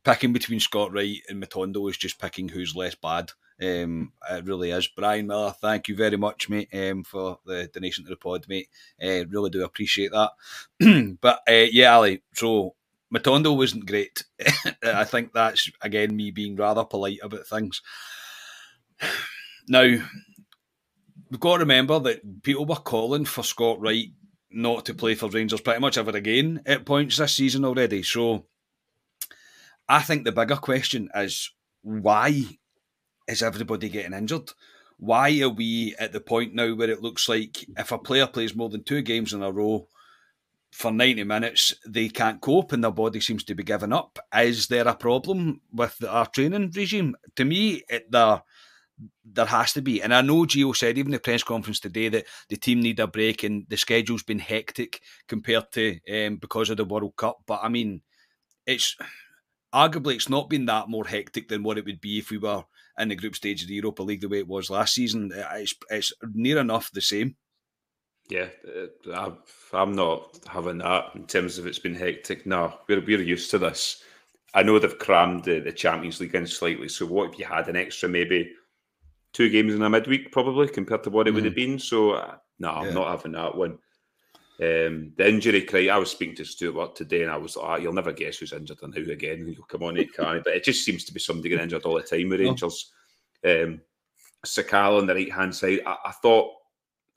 [0.04, 3.32] picking between Scott Wright and Matondo is just picking who's less bad.
[3.60, 4.86] Um, it really is.
[4.88, 8.68] Brian Miller, thank you very much, mate, um, for the donation to the pod, mate.
[9.02, 10.32] Uh, really do appreciate that.
[11.20, 12.74] but uh, yeah, Ali, so
[13.14, 14.24] Matondo wasn't great.
[14.82, 17.80] I think that's, again, me being rather polite about things.
[19.68, 24.08] Now, we've got to remember that people were calling for Scott Wright
[24.50, 28.02] not to play for Rangers pretty much ever again at points this season already.
[28.02, 28.46] So
[29.88, 31.50] I think the bigger question is
[31.82, 32.42] why
[33.28, 34.52] is everybody getting injured?
[34.98, 38.54] Why are we at the point now where it looks like if a player plays
[38.54, 39.86] more than two games in a row
[40.76, 44.18] for 90 minutes, they can't cope and their body seems to be giving up?
[44.36, 47.16] Is there a problem with our training regime?
[47.36, 48.42] To me, it, there,
[49.24, 50.02] there has to be.
[50.02, 53.06] And I know Gio said, even the press conference today, that the team need a
[53.06, 57.38] break and the schedule's been hectic compared to um, because of the World Cup.
[57.46, 58.02] But I mean,
[58.66, 58.96] it's
[59.74, 62.64] arguably it's not been that more hectic than what it would be if we were
[62.98, 65.32] in the group stage of the Europa League the way it was last season.
[65.54, 67.36] It's, it's near enough the same.
[68.28, 68.48] Yeah,
[69.12, 69.30] uh,
[69.72, 72.44] I'm not having that in terms of it's been hectic.
[72.44, 74.02] No, we're, we're used to this.
[74.54, 76.88] I know they've crammed the, the Champions League in slightly.
[76.88, 78.52] So what if you had an extra maybe
[79.32, 81.34] two games in a midweek probably compared to what it mm.
[81.34, 81.78] would have been?
[81.78, 82.94] So uh, no, I'm yeah.
[82.94, 83.78] not having that one.
[84.58, 87.76] Um, the injury cry, I was speaking to Stuart today and I was like, ah,
[87.76, 89.46] you'll never guess who's injured and who again.
[89.46, 91.94] You'll come on, it can But it just seems to be somebody getting injured all
[91.94, 92.92] the time with Rangers.
[93.44, 93.64] Oh.
[93.64, 93.80] Um,
[94.44, 96.52] Sakala on the right hand side, I, I, thought,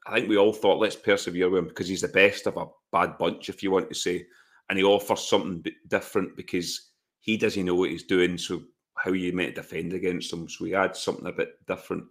[0.10, 2.68] I think we all thought, let's persevere with him because he's the best of a
[2.92, 4.26] bad bunch, if you want to say.
[4.70, 8.38] And he offers something different because he doesn't know what he's doing.
[8.38, 8.62] So,
[8.96, 10.50] how you might defend against him.
[10.50, 12.06] So, he adds something a bit different.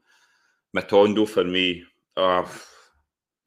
[0.77, 1.85] Matondo for me,
[2.17, 2.47] uh,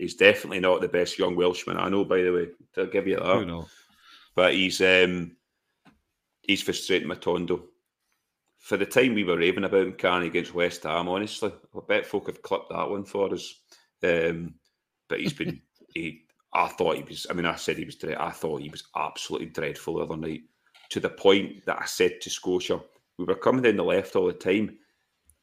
[0.01, 2.47] He's definitely not the best young Welshman I know, by the way.
[2.73, 3.45] To give you that.
[3.45, 3.67] Know.
[4.33, 5.35] But he's um,
[6.41, 7.65] he's frustrating Matondo.
[8.57, 12.07] For the time we were raving about him, Carney against West Ham, honestly, I bet
[12.07, 13.53] folk have clipped that one for us.
[14.03, 14.55] Um,
[15.09, 15.61] but he's been,
[15.93, 18.83] he, I thought he was, I mean, I said he was, I thought he was
[18.95, 20.41] absolutely dreadful the other night
[20.91, 22.81] to the point that I said to Scotia,
[23.17, 24.77] we were coming down the left all the time,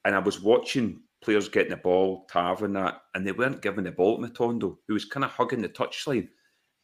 [0.05, 3.91] and I was watching players getting the ball, Tarvin that, and they weren't giving the
[3.91, 6.29] ball to Matondo, who was kind of hugging the touchline.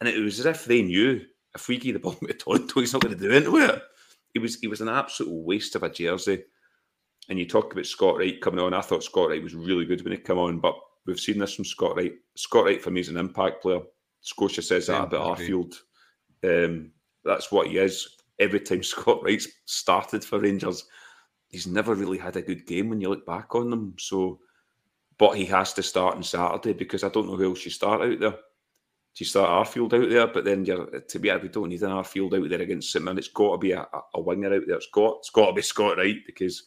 [0.01, 1.21] And it was as if they knew
[1.55, 3.83] if we give the ball to Matondo, he's not going to do anything with it.
[4.33, 6.43] He was, he was an absolute waste of a jersey.
[7.29, 8.75] And you talk about Scott Wright coming on.
[8.75, 10.75] I thought Scott Wright was really good when he came on, but
[11.07, 12.15] we've seen this from Scott Wright.
[12.37, 13.81] Scott Wright for me is an impact player.
[14.21, 15.75] Scotia says that about Arfield.
[16.43, 16.93] Um,
[17.25, 18.17] that's what he is.
[18.39, 20.85] Every time Scott Wright's started for Rangers,
[21.49, 23.95] he's never really had a good game when you look back on them.
[23.99, 24.41] So,
[25.19, 28.03] but he has to start on Saturday because I don't know who else you start
[28.03, 28.31] out there.
[28.31, 30.27] Do you start Arfield out there?
[30.27, 33.29] But then you're to be we don't need an Arfield out there against St It's
[33.29, 34.77] got to be a, a winger out there.
[34.77, 36.65] It's got it's got to be Scott Wright because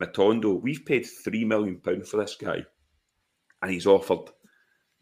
[0.00, 2.64] Matondo, we've paid three million pounds for this guy,
[3.62, 4.30] and he's offered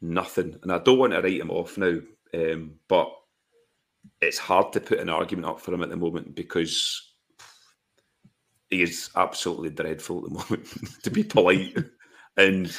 [0.00, 0.56] nothing.
[0.62, 1.98] And I don't want to write him off now,
[2.34, 3.10] um, but
[4.20, 7.14] it's hard to put an argument up for him at the moment because
[8.68, 11.76] he is absolutely dreadful at the moment, to be polite.
[12.36, 12.76] and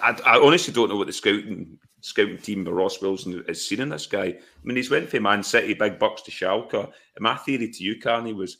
[0.00, 3.80] I, I, honestly don't know what the scouting scouting team of Ross Wilson has seen
[3.80, 4.24] in this guy.
[4.26, 6.74] I mean, he's went from Man City, big bucks to Schalke.
[6.74, 8.58] And my theory to you, Carney, was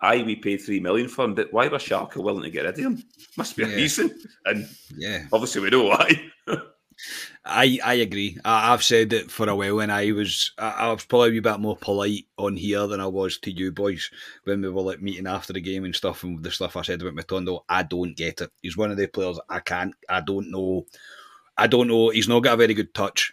[0.00, 2.74] aye, we paid three million for him, but why was Schalke willing to get rid
[2.74, 3.02] of him?
[3.36, 4.18] Must be a reason.
[4.44, 6.30] And yeah, obviously we know why.
[7.44, 8.38] I I agree.
[8.44, 11.42] I, have said it for a while, and I was I, I, was probably a
[11.42, 14.10] bit more polite on here than I was to you boys
[14.44, 16.24] when we were like meeting after the game and stuff.
[16.24, 18.50] And the stuff I said about Matondo, I don't get it.
[18.62, 19.94] He's one of the players I can't.
[20.08, 20.86] I don't know.
[21.56, 22.10] I don't know.
[22.10, 23.32] He's not got a very good touch.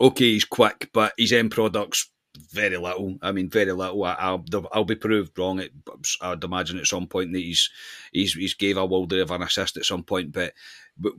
[0.00, 3.18] Okay, he's quick, but his end products very little.
[3.22, 4.04] I mean, very little.
[4.04, 5.60] I, will I'll be proved wrong.
[5.60, 5.72] It,
[6.20, 7.70] I'd imagine at some point that he's
[8.12, 10.32] he's he's gave a Wilder of an assist at some point.
[10.32, 10.54] But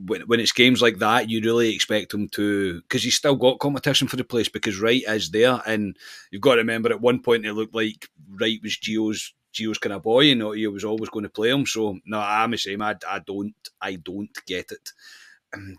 [0.04, 3.60] when, when it's games like that, you really expect him to because he's still got
[3.60, 5.96] competition for the place because Wright is there, and
[6.30, 9.92] you've got to remember at one point it looked like Wright was Gio's Gio's kind
[9.92, 11.66] of boy, and he was always going to play him.
[11.66, 12.82] So no, I'm the same.
[12.82, 14.92] I, I don't I don't get it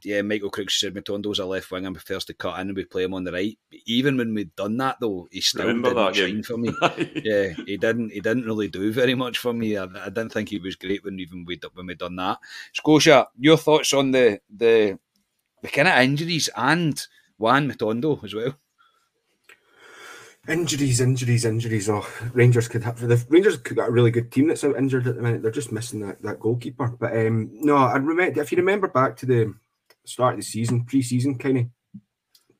[0.04, 2.84] yeah, Michael Crooks said Matondo's a left winger and prefers to cut in and we
[2.84, 3.58] play him on the right.
[3.86, 6.74] Even when we'd done that though, he still Remember didn't shine for me.
[7.24, 8.12] yeah, he didn't.
[8.12, 9.78] He didn't really do very much for me.
[9.78, 12.40] I, I didn't think he was great when even we when we'd done that.
[12.74, 15.00] Scotia, your thoughts on the the
[15.62, 17.08] the kind of injuries and
[17.38, 18.56] Juan Matondo as well.
[20.48, 21.88] Injuries, injuries, injuries.
[21.88, 25.06] Oh, Rangers could have the Rangers could got a really good team that's out injured
[25.08, 25.44] at the minute.
[25.44, 26.88] They're just missing that, that goalkeeper.
[27.00, 29.54] But um, no, I remember if you remember back to the
[30.06, 31.66] start of the season, pre-season kind of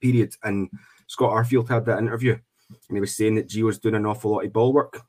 [0.02, 0.70] period, and
[1.08, 4.32] Scott Arfield had that interview, and he was saying that G was doing an awful
[4.32, 5.02] lot of ball work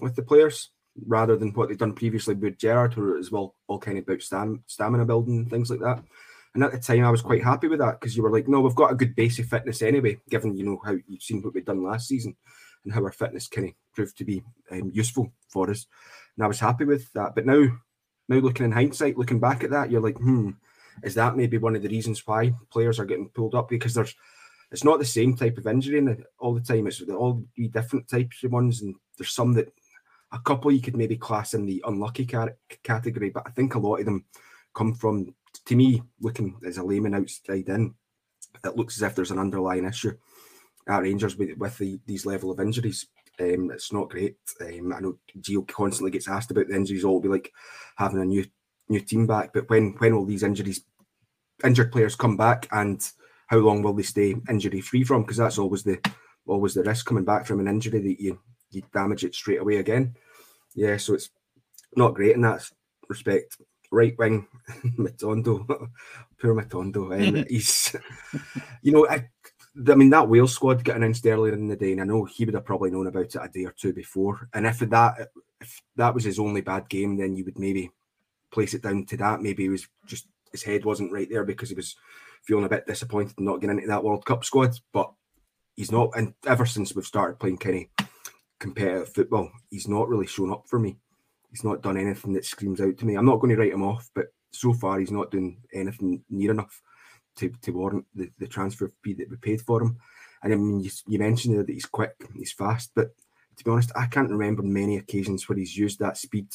[0.00, 0.70] with the players.
[1.06, 4.22] rather than what they'd done previously with Gerrard, it was well all kind of about
[4.22, 6.02] stam- stamina building and things like that.
[6.54, 8.60] And at the time, I was quite happy with that because you were like, no,
[8.60, 11.54] we've got a good base of fitness anyway, given you know how you've seen what
[11.54, 12.36] we've done last season
[12.84, 15.86] and how our fitness kind of proved to be um, useful for us.
[16.36, 17.34] And I was happy with that.
[17.34, 17.68] But now,
[18.28, 20.50] now looking in hindsight, looking back at that, you're like, hmm,
[21.02, 24.14] is that maybe one of the reasons why players are getting pulled up because there's
[24.70, 26.86] it's not the same type of injury all the time.
[26.86, 29.72] It's all different types of ones, and there's some that
[30.32, 33.96] a couple you could maybe class in the unlucky category, but I think a lot
[33.96, 34.24] of them
[34.74, 35.34] come from,
[35.66, 37.94] to me, looking as a layman outside in,
[38.64, 40.12] it looks as if there's an underlying issue
[40.88, 43.06] at Rangers with, with the, these level of injuries.
[43.40, 44.36] Um, it's not great.
[44.60, 47.04] Um, I know Gio constantly gets asked about the injuries.
[47.04, 47.52] All be like
[47.96, 48.44] having a new
[48.88, 50.82] new team back, but when when will these injuries,
[51.64, 53.00] injured players come back, and
[53.48, 55.22] how long will they stay injury free from?
[55.22, 55.98] Because that's always the
[56.46, 58.38] always the risk coming back from an injury that you
[58.70, 60.14] you damage it straight away again.
[60.74, 61.30] Yeah, so it's
[61.96, 62.68] not great in that
[63.08, 63.56] respect.
[63.90, 64.46] Right wing,
[64.98, 65.66] Matondo,
[66.40, 67.10] poor Matondo.
[67.10, 67.96] Um, he's,
[68.82, 69.26] you know, I,
[69.88, 72.44] I mean, that Wales squad got announced earlier in the day, and I know he
[72.44, 74.48] would have probably known about it a day or two before.
[74.52, 75.28] And if that
[75.60, 77.90] if that was his only bad game, then you would maybe
[78.50, 79.42] place it down to that.
[79.42, 81.96] Maybe he was just his head wasn't right there because he was
[82.42, 84.78] feeling a bit disappointed not getting into that World Cup squad.
[84.92, 85.12] But
[85.76, 87.90] he's not, and ever since we've started playing Kenny
[88.58, 90.98] competitive football, he's not really shown up for me.
[91.50, 93.14] He's not done anything that screams out to me.
[93.14, 96.50] I'm not going to write him off, but so far he's not doing anything near
[96.50, 96.82] enough
[97.36, 99.96] to, to warrant the, the transfer fee that we paid for him.
[100.42, 103.10] And I mean, you, you mentioned that he's quick, he's fast, but
[103.56, 106.48] to be honest, I can't remember many occasions where he's used that speed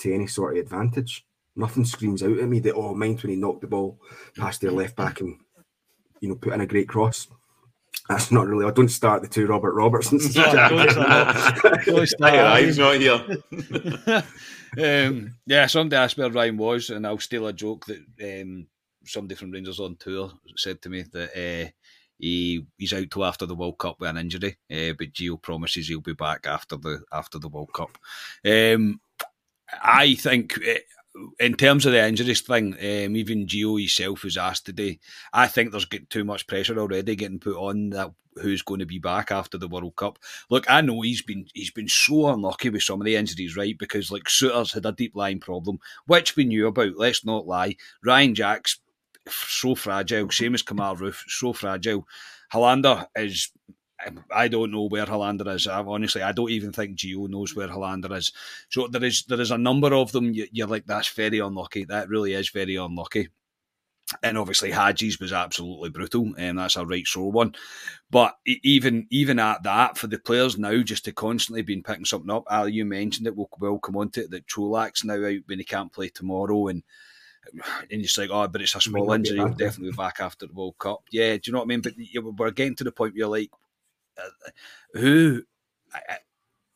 [0.00, 1.24] to any sort of advantage.
[1.56, 3.98] Nothing screams out at me that, oh, mind when he knocked the ball
[4.36, 5.36] past their left back and,
[6.20, 7.26] you know, put in a great cross.
[8.08, 8.66] That's not really.
[8.66, 10.36] I don't start the two Robert Robertsons.
[10.36, 10.42] No,
[12.56, 14.24] he's not here.
[15.06, 18.66] um, yeah, somebody asked where Ryan was, and I'll steal a joke that um,
[19.04, 21.70] somebody from Rangers on tour said to me that uh,
[22.18, 25.88] he he's out till after the World Cup with an injury, uh, but Gio promises
[25.88, 27.96] he'll be back after the after the World Cup.
[28.44, 29.00] Um,
[29.82, 30.78] I think uh,
[31.38, 34.98] in terms of the injuries thing, um, even Gio himself was asked today.
[35.32, 38.98] I think there's too much pressure already getting put on that who's going to be
[38.98, 40.18] back after the World Cup.
[40.50, 43.76] Look, I know he's been he's been so unlucky with some of the injuries, right?
[43.76, 46.96] Because like Souttar's had a deep line problem, which we knew about.
[46.96, 47.76] Let's not lie.
[48.04, 48.80] Ryan Jack's
[49.28, 50.30] so fragile.
[50.30, 52.06] Same as Kemar Roofe, so fragile.
[52.52, 53.50] Helander is
[54.06, 55.66] Um, I don't know where Helander is.
[55.66, 58.32] I, honestly, I don't even think Gio knows where Helander is.
[58.68, 60.32] So there is there is a number of them.
[60.32, 61.84] You, are like, that's very unlucky.
[61.84, 63.28] That really is very unlucky.
[64.24, 67.54] And obviously, Hagi's was absolutely brutal, and that's a right sore one.
[68.10, 72.30] But even even at that, for the players now, just to constantly be picking something
[72.30, 72.44] up.
[72.50, 73.36] Ali, you mentioned it.
[73.36, 74.30] We'll, we'll come on to it.
[74.30, 76.82] That Colak's now out when he can't play tomorrow, and
[77.90, 79.36] and you're like, oh, but it's a small injury.
[79.36, 81.04] He'll definitely be back after the World Cup.
[81.10, 81.80] Yeah, do you know what I mean?
[81.80, 81.94] But
[82.36, 83.50] we're getting to the point where you're like,
[84.94, 85.42] who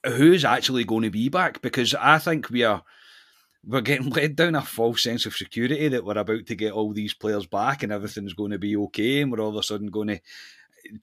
[0.04, 1.62] who's actually going to be back?
[1.62, 2.82] Because I think we are
[3.66, 6.92] we're getting led down a false sense of security that we're about to get all
[6.92, 9.88] these players back and everything's going to be okay, and we're all of a sudden
[9.88, 10.20] going to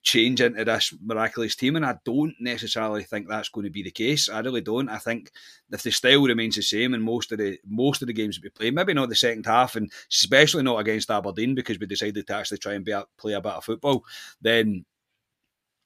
[0.04, 1.76] change into this miraculous team.
[1.76, 4.30] And I don't necessarily think that's going to be the case.
[4.30, 4.90] I really don't.
[4.90, 5.32] I think
[5.72, 8.44] if the style remains the same in most of the most of the games that
[8.44, 12.28] we play, maybe not the second half, and especially not against Aberdeen because we decided
[12.28, 14.06] to actually try and be, play a bit of football,
[14.42, 14.86] then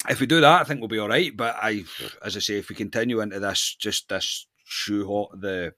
[0.10, 1.36] if we do that, I think we'll be all right.
[1.36, 1.84] But I,
[2.23, 5.73] as I say, if we continue into this, just this shoe hot the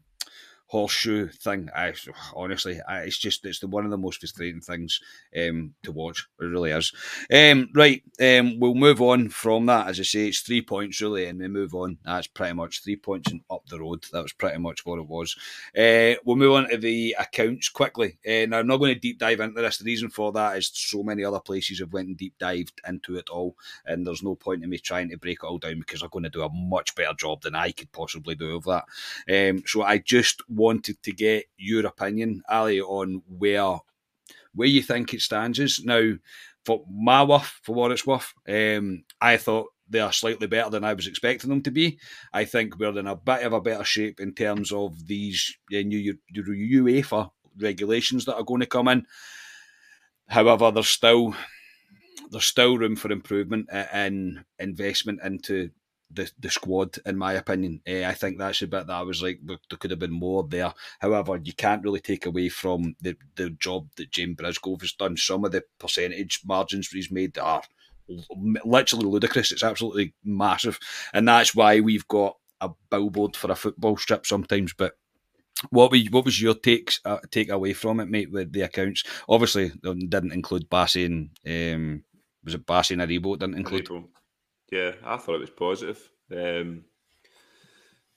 [0.68, 1.70] horseshoe thing.
[1.76, 1.94] I
[2.34, 5.00] honestly, I, it's just it's the one of the most frustrating things
[5.38, 6.28] um, to watch.
[6.40, 6.94] It really is.
[7.34, 9.88] Um, right, um, we'll move on from that.
[9.88, 11.98] As I say, it's three points really, and we move on.
[12.04, 14.06] That's pretty much three points and up the road.
[14.12, 15.36] That was pretty much what it was.
[15.78, 18.18] Uh, we'll move on to the accounts quickly.
[18.28, 19.78] Uh, I'm not going to deep dive into this.
[19.78, 23.16] The reason for that is so many other places have went and deep dived into
[23.16, 26.02] it all, and there's no point in me trying to break it all down because
[26.02, 28.86] I'm going to do a much better job than I could possibly do of that.
[29.30, 33.78] Um, so I just wanted to get your opinion, Ali, on where
[34.54, 36.14] where you think it stands is now.
[36.66, 40.84] For my worth, for what it's worth, um, I thought they are slightly better than
[40.84, 41.98] I was expecting them to be.
[42.34, 45.78] I think we're in a bit of a better shape in terms of these uh,
[45.78, 49.06] new UEFA regulations that are going to come in.
[50.28, 51.36] However, there's still
[52.32, 55.70] there's still room for improvement and investment into
[56.12, 57.82] the, the squad, in my opinion.
[57.88, 60.48] Uh, I think that's a bit that I was like, there could have been more
[60.48, 60.74] there.
[61.00, 65.18] However, you can't really take away from the, the job that James Bisgrove has done.
[65.18, 67.62] Some of the percentage margins he's made are
[68.66, 69.52] literally ludicrous.
[69.52, 70.80] It's absolutely massive.
[71.14, 74.94] And that's why we've got a billboard for a football strip sometimes, but.
[75.72, 78.32] What was what was your takes uh, take away from it, mate?
[78.32, 82.04] With the accounts, obviously didn't include Bassey and um,
[82.44, 83.88] was it Bassey and Aribo didn't include.
[83.88, 84.06] Aribo.
[84.72, 86.10] Yeah, I thought it was positive.
[86.32, 86.86] Um,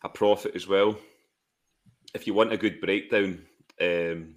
[0.03, 0.97] a profit as well.
[2.15, 3.43] If you want a good breakdown,
[3.81, 4.35] um,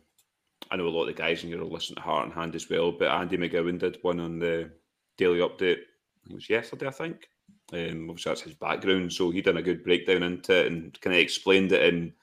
[0.70, 2.56] I know a lot of the guys in here will listen to Heart and Hand
[2.56, 4.72] as well, but Andy McGowan did one on the
[5.18, 5.80] Daily Update.
[6.30, 7.28] It was yesterday, I think.
[7.72, 11.16] Um, obviously, that's his background, so he done a good breakdown into it and kind
[11.16, 12.14] of explained it in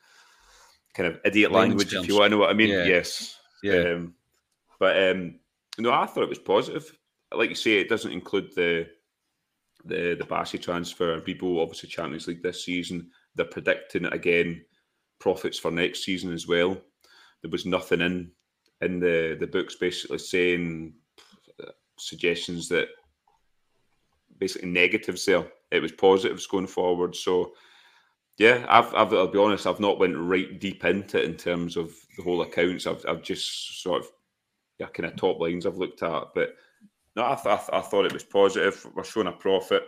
[0.95, 2.69] kind of idiot language, if you want to know what I mean.
[2.69, 2.85] Yeah.
[2.85, 3.39] Yes.
[3.63, 3.93] Yeah.
[3.93, 4.15] Um,
[4.79, 5.35] but um,
[5.79, 6.97] no, I thought it was positive.
[7.33, 8.89] Like you say, it doesn't include the
[9.85, 11.21] the the Bassey transfer.
[11.21, 13.11] People obviously Champions League this season.
[13.35, 14.65] They're predicting again
[15.19, 16.77] profits for next season as well.
[17.43, 18.31] There was nothing in
[18.81, 20.95] in the the books basically saying
[21.63, 22.89] uh, suggestions that
[24.39, 25.47] basically negatives there.
[25.71, 27.15] It was positives going forward.
[27.15, 27.53] So
[28.39, 31.77] yeah, I've, I've I'll be honest, I've not went right deep into it in terms
[31.77, 32.87] of the whole accounts.
[32.87, 34.09] I've I've just sort of
[34.79, 36.55] yeah, kind of top lines I've looked at, but
[37.17, 38.87] no, I, th- I, th- I thought it was positive.
[38.95, 39.85] We're showing a profit.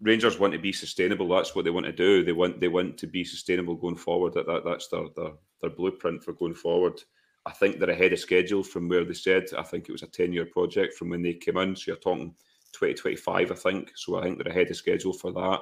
[0.00, 1.28] Rangers want to be sustainable.
[1.28, 2.24] That's what they want to do.
[2.24, 4.34] They want they want to be sustainable going forward.
[4.34, 7.00] That, that that's their, their their blueprint for going forward.
[7.46, 9.44] I think they're ahead of schedule from where they said.
[9.56, 11.76] I think it was a ten year project from when they came in.
[11.76, 12.34] So you're talking
[12.72, 13.92] twenty twenty five, I think.
[13.94, 15.60] So I think they're ahead of schedule for that.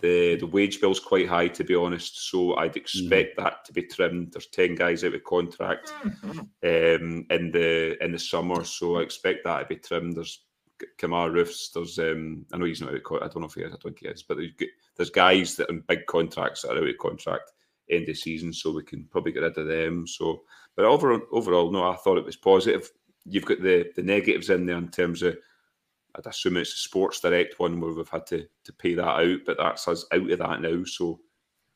[0.00, 3.42] The the wage bill's quite high to be honest, so I'd expect mm.
[3.42, 4.32] that to be trimmed.
[4.32, 9.44] There's ten guys out of contract um, in the in the summer, so I expect
[9.44, 10.16] that to be trimmed.
[10.16, 10.40] There's
[10.98, 11.70] Kemar Roofs.
[11.70, 12.96] There's um, I know he's not out.
[12.96, 13.74] Of, I don't know if he is.
[13.74, 14.52] I think he is, but there's,
[14.96, 17.52] there's guys that on big contracts that are out of contract
[17.90, 20.06] end of season, so we can probably get rid of them.
[20.06, 20.42] So,
[20.76, 22.90] but overall, overall, no, I thought it was positive.
[23.26, 25.36] You've got the the negatives in there in terms of
[26.16, 29.38] I'd assume it's a Sports Direct one where we've had to, to pay that out,
[29.46, 30.84] but that's us out of that now.
[30.84, 31.20] So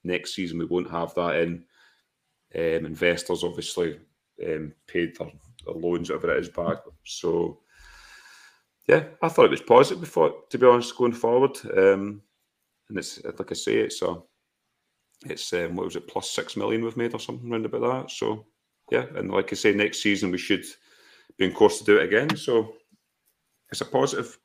[0.03, 1.65] next season we won't have that in.
[2.55, 3.99] Um, investors obviously
[4.47, 5.31] um, paid their,
[5.65, 6.79] their loans, whatever it is, back.
[7.05, 7.61] So
[8.87, 11.59] yeah, I thought it was positive before, to be honest, going forward.
[11.77, 12.23] Um,
[12.89, 14.19] and it's like I say, it's a
[15.27, 18.11] it's um, what was it, plus six million we've made or something around about that.
[18.11, 18.47] So
[18.91, 20.65] yeah, and like I say, next season we should
[21.39, 22.37] be in course to do it again.
[22.37, 22.75] So
[23.75, 24.39] it's a positive.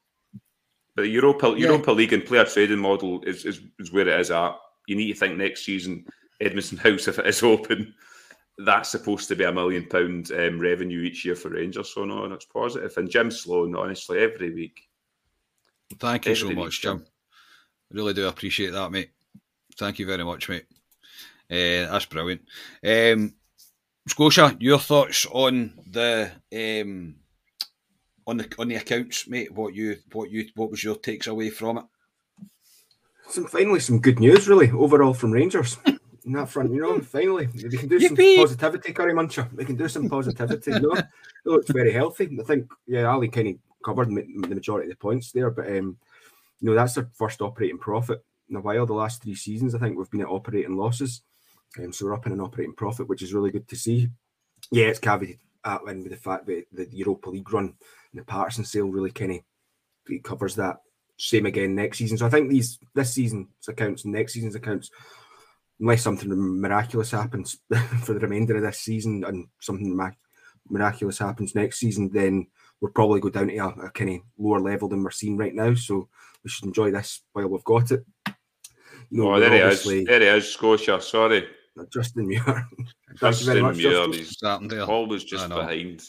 [0.96, 1.68] But the Europa yeah.
[1.68, 4.56] Europa League and player trading model is, is, is where it is at.
[4.88, 6.06] You need to think next season,
[6.42, 7.94] Edmiston House, if it is open,
[8.58, 11.94] that's supposed to be a million pound um, revenue each year for Rangers.
[11.94, 12.92] So no, and it's positive.
[12.98, 14.82] And Jim Sloan, honestly, every week.
[16.00, 17.06] Thank you so much, Jim.
[17.32, 19.12] I really do appreciate that, mate.
[19.78, 20.66] Thank you very much, mate.
[21.52, 22.42] Uh, that's brilliant.
[22.84, 23.34] Um,
[24.08, 27.16] Scotia, your thoughts on the um,
[28.30, 29.52] on the on the accounts, mate.
[29.52, 31.86] What you what you what was your takes away from it?
[33.28, 35.78] Some finally some good news, really overall from Rangers.
[36.26, 38.36] in that front, you know, finally they can do Yippee.
[38.36, 39.50] some positivity, Curry Muncher.
[39.56, 40.72] They can do some positivity.
[40.72, 41.06] you know, it
[41.46, 42.30] looks very healthy.
[42.40, 45.98] I think, yeah, Ali kind of covered the majority of the points there, but um,
[46.60, 48.86] you know, that's their first operating profit in a while.
[48.86, 51.22] The last three seasons, I think we've been at operating losses,
[51.80, 54.10] um, so we're up in an operating profit, which is really good to see.
[54.72, 57.74] Yeah, it's caveated at in with the fact that the Europa League run
[58.12, 60.78] and the Patterson sale really kind of covers that.
[61.18, 62.18] Same again next season.
[62.18, 64.90] So I think these this season's accounts and next season's accounts,
[65.80, 66.30] unless something
[66.62, 67.58] miraculous happens
[68.04, 70.00] for the remainder of this season and something
[70.70, 72.48] miraculous happens next season, then
[72.80, 75.54] we'll probably go down to a, a kind of lower level than we're seeing right
[75.54, 75.74] now.
[75.74, 76.08] So
[76.44, 78.06] we should enjoy this while we've got it.
[79.10, 79.84] You know, oh, there he is.
[79.84, 81.02] There he is, Scotia.
[81.02, 81.48] Sorry.
[81.92, 82.68] Justin Muir.
[83.16, 83.74] Justin Muir.
[83.74, 86.04] He's always just behind.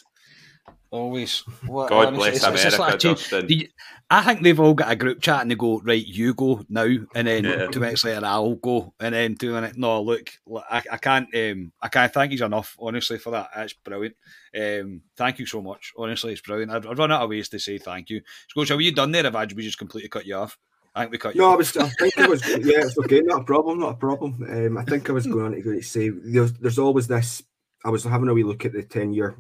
[0.92, 1.40] Always.
[1.66, 3.46] What, God honestly, bless America, like Justin.
[3.48, 3.68] You,
[4.10, 6.88] I think they've all got a group chat and they go, right, you go now,
[7.14, 7.68] and then yeah.
[7.68, 9.76] two minutes later I'll go, and then two minutes.
[9.76, 10.30] No, look,
[10.68, 11.32] I, I can't.
[11.32, 13.50] Um, I can't thank you enough, honestly, for that.
[13.54, 14.16] That's brilliant.
[14.52, 15.92] Um, thank you so much.
[15.96, 16.72] Honestly, it's brilliant.
[16.72, 18.22] I'd, I'd run out of ways to say thank you.
[18.48, 19.24] Scotia, were you done there?
[19.24, 20.58] If I we just completely cut you off?
[20.92, 21.42] I think we cut you.
[21.42, 21.54] No, off.
[21.54, 21.76] I was.
[21.76, 22.48] I think it was.
[22.48, 23.20] Yeah, it's okay.
[23.20, 23.78] Not a problem.
[23.78, 24.42] Not a problem.
[24.42, 27.44] Um, I think I was going on to say there's, there's always this.
[27.84, 29.36] I was having a wee look at the ten year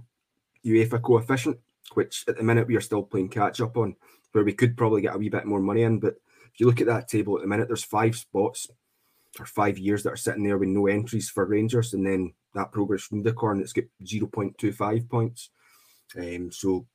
[0.64, 1.58] UEFA coefficient
[1.94, 3.96] which at the minute we are still playing catch up on,
[4.32, 5.98] where we could probably get a wee bit more money in.
[5.98, 6.16] But
[6.52, 8.68] if you look at that table at the minute, there's five spots
[9.38, 12.72] or five years that are sitting there with no entries for Rangers, and then that
[12.72, 15.50] progress from the Corn that's got 0.25 points.
[16.16, 16.86] Um, so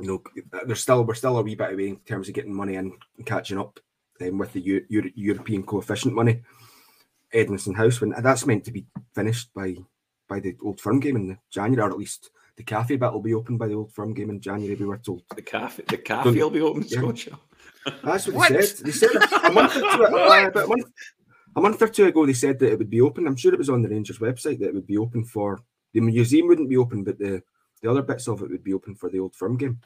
[0.00, 0.22] you know,
[0.64, 3.26] there's still we're still a wee bit away in terms of getting money in and
[3.26, 3.78] catching up
[4.20, 6.42] um, with the Euro- European coefficient money.
[7.34, 8.84] Edmiston House when that's meant to be
[9.14, 9.74] finished by
[10.28, 13.34] by the old firm game in January, or at least the cafe bit will be
[13.34, 14.74] open by the old firm game in January.
[14.74, 16.84] We were told the cafe, the cafe will be open.
[16.86, 16.98] Yeah.
[16.98, 17.38] Scotia.
[18.04, 18.86] That's what, what, they said.
[18.86, 19.10] They said
[19.44, 20.12] a month into it.
[20.12, 20.86] Uh, about a month,
[21.56, 23.26] a month or two ago they said that it would be open.
[23.26, 25.60] I'm sure it was on the Rangers website that it would be open for
[25.92, 27.42] the museum wouldn't be open, but the
[27.82, 29.80] the other bits of it would be open for the old firm game.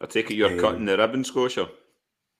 [0.00, 1.68] I take it you're um, cutting the ribbon, Scotia.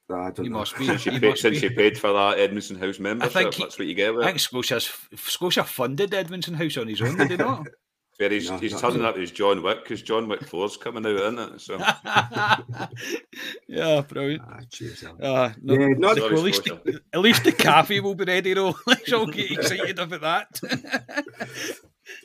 [0.08, 0.58] I don't you know.
[0.58, 0.86] must be.
[0.86, 3.78] Since you, paid, since you paid for that Edmiston House membership, I think he, that's
[3.78, 4.14] what you get.
[4.14, 4.24] With.
[4.24, 7.66] I think Scotia's, Scotia funded Edmiston House on his own, did he not?
[8.20, 11.14] Where he's, no, he's turning up as John Wick because John Wick 4's coming out,
[11.14, 11.58] isn't it?
[11.58, 11.78] So
[13.66, 14.42] yeah, brilliant.
[14.46, 15.02] Ah, cheers.
[15.02, 18.52] Uh, no, yeah, not Sorry, at, least the, at least the cafe will be ready
[18.52, 18.74] though.
[18.86, 20.60] Let's all get excited about that.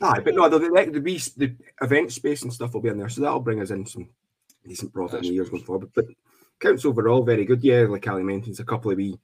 [0.02, 3.08] Aye, but no, the, the, the, the event space and stuff will be in there,
[3.08, 4.10] so that'll bring us in some
[4.68, 5.88] decent profit That's in the years going forward.
[5.94, 6.04] But
[6.60, 7.64] counts overall very good.
[7.64, 9.18] Yeah, like Ali mentions, a couple of wee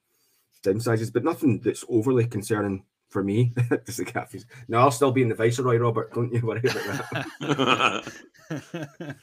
[0.64, 3.52] downsizes, but nothing that's overly concerning for me.
[3.84, 4.46] Does the cafes?
[4.68, 6.12] No, I'll still be in the Viceroy, Robert.
[6.12, 7.04] Don't you worry about
[7.40, 8.12] that.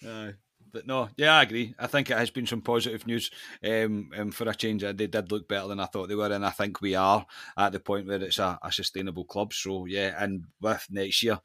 [0.06, 0.32] uh,
[0.72, 1.74] but no, yeah, I agree.
[1.78, 3.30] I think it has been some positive news
[3.62, 4.82] um, um, for a change.
[4.82, 7.26] They did look better than I thought they were, and I think we are
[7.56, 9.52] at the point where it's a, a sustainable club.
[9.52, 11.38] So yeah, and with next year,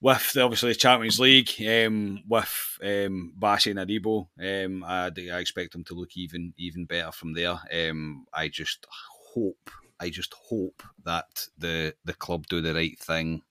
[0.00, 5.38] with the, obviously the Champions League, um, with um, Bassey and Aribo, um, I, I
[5.38, 7.58] expect them to look even even better from there.
[7.72, 8.86] Um, I just
[9.34, 9.70] hope
[10.04, 13.42] I just hope that the the club do the right thing.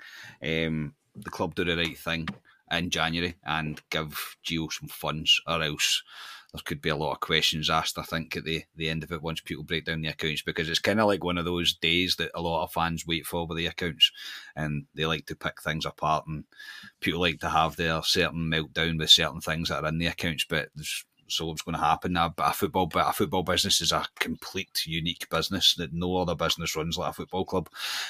[0.41, 2.29] Um, the club do the right thing
[2.71, 6.03] in January and give Gio some funds, or else
[6.53, 7.97] there could be a lot of questions asked.
[7.97, 10.69] I think at the, the end of it once people break down the accounts because
[10.69, 13.47] it's kind of like one of those days that a lot of fans wait for
[13.47, 14.11] with the accounts,
[14.55, 16.43] and they like to pick things apart, and
[16.99, 20.45] people like to have their certain meltdown with certain things that are in the accounts,
[20.47, 22.29] but there's so what's going to happen now.
[22.29, 26.35] But a football, but a football business is a complete unique business that no other
[26.35, 27.69] business runs like a football club.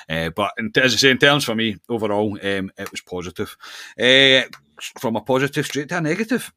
[0.09, 3.55] Uh, but in, as I say, in terms for me overall, um, it was positive.
[3.99, 4.43] Uh,
[4.99, 6.51] from a positive straight to a negative.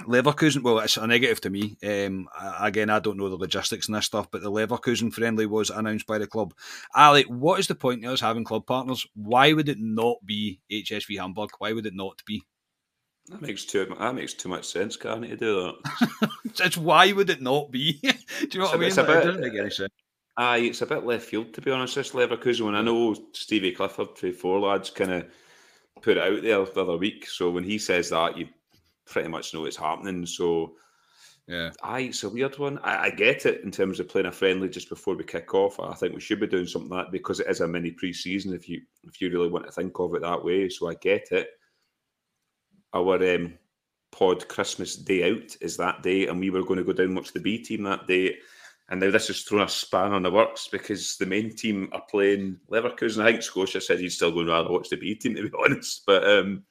[0.00, 1.76] Leverkusen, well, it's a negative to me.
[1.84, 2.28] Um,
[2.60, 6.06] again, I don't know the logistics and this stuff, but the Leverkusen friendly was announced
[6.06, 6.52] by the club.
[6.96, 9.06] Ali, what is the point of us having club partners?
[9.14, 11.50] Why would it not be HSV Hamburg?
[11.58, 12.42] Why would it not be?
[13.28, 16.30] That makes too that makes too much sense, Carney, to do that.
[16.60, 17.92] It's why would it not be?
[18.02, 18.88] do you know it's what I mean?
[18.88, 19.90] It's a bit,
[20.36, 21.94] Aye, it's a bit left field to be honest.
[21.94, 25.26] This Leverkusen, I know Stevie Clifford, three four lads, kind of
[26.02, 27.26] put it out there the other week.
[27.26, 28.48] So when he says that, you
[29.06, 30.26] pretty much know it's happening.
[30.26, 30.74] So
[31.46, 32.78] yeah, aye, it's a weird one.
[32.78, 35.78] I, I, get it in terms of playing a friendly just before we kick off.
[35.78, 38.54] I think we should be doing something like that because it is a mini pre-season.
[38.54, 41.32] If you if you really want to think of it that way, so I get
[41.32, 41.48] it
[42.94, 43.54] our um,
[44.12, 47.32] pod Christmas day out is that day, and we were going to go down watch
[47.32, 48.36] the B team that day.
[48.88, 52.04] And now this has thrown a span on the works because the main team are
[52.10, 53.22] playing Leverkusen.
[53.22, 55.58] I think Scotia said he's still going to rather watch the B team, to be
[55.64, 56.04] honest.
[56.06, 56.64] But um,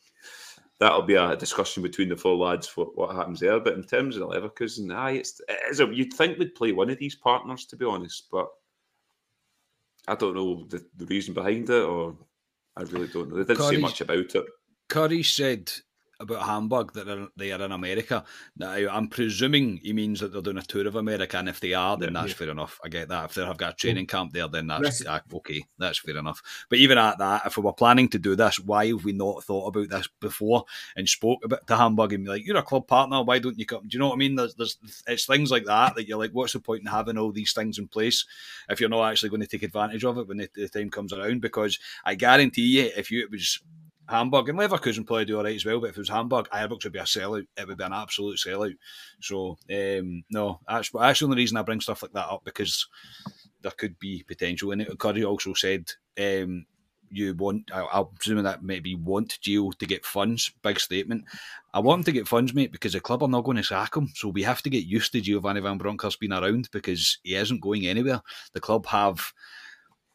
[0.80, 3.60] that'll be a discussion between the four lads for what happens there.
[3.60, 6.92] But in terms of Leverkusen, aye, it's, it is a, you'd think we'd play one
[6.92, 8.28] of these partners, to be honest.
[8.32, 8.48] But
[10.08, 12.16] I don't know the, the reason behind it, or
[12.78, 13.44] I really don't know.
[13.44, 14.46] They didn't say much about it.
[14.90, 15.72] Curry said
[16.24, 18.24] about Hamburg that they are in America.
[18.58, 21.74] Now, I'm presuming he means that they're doing a tour of America, and if they
[21.74, 22.36] are, then that's yeah.
[22.36, 22.80] fair enough.
[22.84, 23.26] I get that.
[23.26, 25.64] If they have got a training camp there, then that's uh, okay.
[25.78, 26.42] That's fair enough.
[26.70, 29.44] But even at that, if we were planning to do this, why have we not
[29.44, 30.66] thought about this before
[30.96, 33.22] and spoke about to Hamburg and be like, "You're a club partner.
[33.22, 34.36] Why don't you come?" Do you know what I mean?
[34.36, 37.32] There's, there's it's things like that that you're like, "What's the point in having all
[37.32, 38.26] these things in place
[38.70, 41.14] if you're not actually going to take advantage of it when the, the time comes
[41.14, 43.62] around?" Because I guarantee you, if you it was
[44.08, 45.80] Hamburg and Leverkusen probably do all right as well.
[45.80, 47.48] But if it was Hamburg, Ajax would be a sellout.
[47.58, 48.76] It would be an absolute sellout.
[49.22, 52.88] So um, no, that's that's the only reason I bring stuff like that up because
[53.62, 55.00] there could be potential in it.
[55.00, 55.90] Curry also said
[56.20, 56.66] um,
[57.10, 57.72] you want.
[57.74, 60.52] I, I'm presuming that maybe want Gio to get funds.
[60.62, 61.26] Big statement.
[61.74, 63.96] I want him to get funds, mate, because the club are not going to sack
[63.96, 64.10] him.
[64.16, 67.62] So we have to get used to Giovanni Van Bronckhorst being around because he isn't
[67.62, 68.22] going anywhere.
[68.54, 69.34] The club have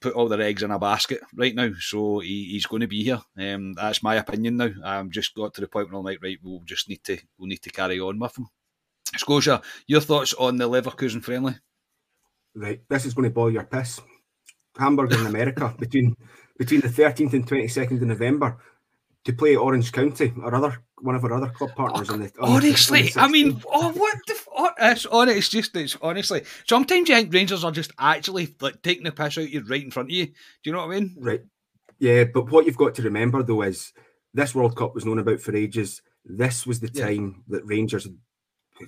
[0.01, 3.05] put all their eggs in a basket right now, so he, he's going to be
[3.05, 3.21] here.
[3.39, 4.71] Um, that's my opinion now.
[4.85, 7.49] I'm just got to the point where I'm like, right, we'll just need to we'll
[7.49, 8.49] need to carry on with him.
[9.17, 11.57] Scotia, your thoughts on the Leverkusen friendly?
[12.55, 14.01] Right, this is going to boil your piss.
[14.77, 16.17] Hamburg in America between
[16.57, 18.59] between the 13th and 22nd of November
[19.25, 22.09] to play Orange County or other one of our other club partners.
[22.11, 24.37] Oh, on the, on honestly, the, I mean, oh, what the?
[24.57, 26.43] Oh, it's, on, it's just, it's honestly.
[26.67, 29.91] Sometimes you think Rangers are just actually like taking the piss out you right in
[29.91, 30.27] front of you.
[30.27, 30.33] Do
[30.65, 31.17] you know what I mean?
[31.19, 31.43] Right.
[31.99, 33.93] Yeah, but what you've got to remember though is
[34.35, 36.03] this World Cup was known about for ages.
[36.25, 37.59] This was the time yeah.
[37.59, 38.09] that Rangers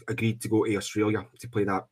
[0.07, 1.87] agreed to go to Australia to play that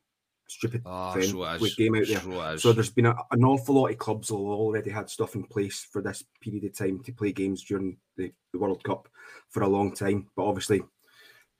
[0.49, 2.19] stupid oh, so game out there.
[2.19, 5.87] So, so there's been a, an awful lot of clubs already had stuff in place
[5.91, 9.07] for this period of time to play games during the, the World Cup
[9.49, 10.27] for a long time.
[10.35, 10.81] But obviously,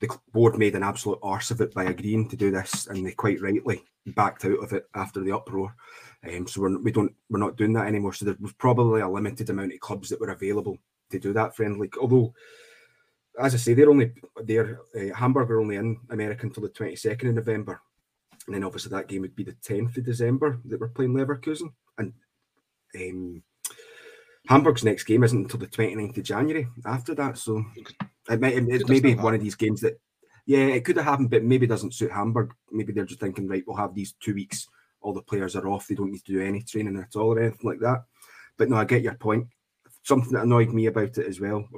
[0.00, 3.12] the board made an absolute arse of it by agreeing to do this, and they
[3.12, 5.74] quite rightly backed out of it after the uproar.
[6.28, 8.12] Um, so we're we don't we're not doing that anymore.
[8.12, 10.78] So there was probably a limited amount of clubs that were available
[11.10, 11.90] to do that friendly.
[12.00, 12.34] Although,
[13.38, 14.12] as I say, they're only
[14.42, 17.80] they're uh, Hamburg are only in America until the twenty second of November,
[18.46, 21.72] and then obviously that game would be the tenth of December that we're playing Leverkusen,
[21.98, 22.12] and
[22.96, 23.42] um,
[24.48, 27.38] Hamburg's next game isn't until the 29th of January after that.
[27.38, 27.64] So
[28.28, 30.00] it might it, maybe one of these games that
[30.46, 32.52] yeah, it could have happened, but maybe doesn't suit Hamburg.
[32.72, 34.66] Maybe they're just thinking, right, we'll have these two weeks,
[35.00, 37.40] all the players are off, they don't need to do any training at all or
[37.40, 38.04] anything like that.
[38.56, 39.46] But no, I get your point.
[40.02, 41.68] Something that annoyed me about it as well,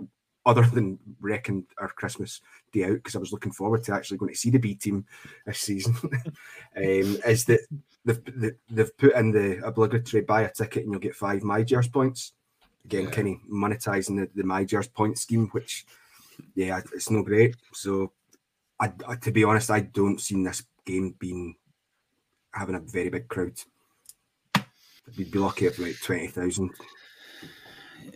[0.45, 2.41] other than wrecking our Christmas
[2.73, 5.05] day out, because I was looking forward to actually going to see the B team
[5.47, 7.61] this season, um, is that
[8.05, 12.33] they've, they've put in the obligatory buy a ticket and you'll get five MyGers points
[12.85, 13.11] again, yeah.
[13.11, 15.87] kind of monetizing the, the MyGers point scheme, which
[16.55, 17.57] yeah, it's no great.
[17.73, 18.13] So,
[18.81, 21.57] I, I, to be honest, I don't see this game being
[22.53, 23.55] having a very big crowd.
[25.17, 26.71] We'd be lucky at about twenty thousand.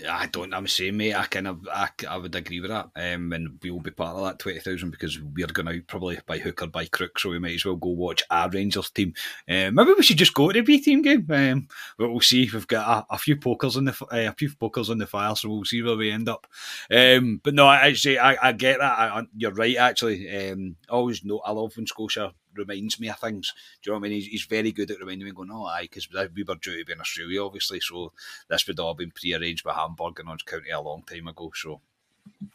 [0.09, 0.55] I don't.
[0.55, 1.15] I'm saying, mate.
[1.15, 2.91] I kind of, I, I would agree with that.
[2.97, 6.19] Um, and we will be part of that twenty thousand because we're going out probably
[6.27, 9.15] by hook or by crook, so we might as well go watch our Rangers team.
[9.49, 11.27] Um, maybe we should just go to the B team game.
[11.31, 11.69] Um,
[11.99, 12.49] but we'll see.
[12.53, 15.35] We've got a, a few pokers in the uh, a few pokers in the fire,
[15.35, 16.47] so we'll see where we end up.
[16.91, 18.99] Um, but no, I actually, I, I get that.
[18.99, 19.77] I, you're right.
[19.77, 23.53] Actually, um, I always know I love when Scotia reminds me of things.
[23.83, 24.21] Do you know what I mean?
[24.21, 26.85] He's, he's very good at reminding me, going, oh, aye, because we were due to
[26.85, 28.13] be in Australia, obviously, so
[28.49, 31.53] this would all been pre-arranged by Hamburg and Orange County a long time ago.
[31.55, 31.81] So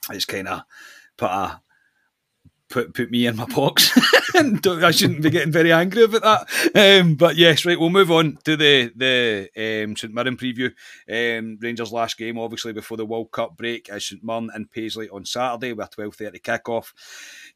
[0.10, 0.64] it's kind of
[1.18, 1.62] put a
[2.72, 3.92] put put me in my box.
[4.36, 7.02] I shouldn't be getting very angry about that.
[7.02, 10.72] Um, but yes, right, we'll move on to the the um, St Mirren preview.
[11.10, 15.10] Um, Rangers' last game, obviously, before the World Cup break, is St Mirren and Paisley
[15.10, 16.94] on Saturday with a twelve thirty kickoff.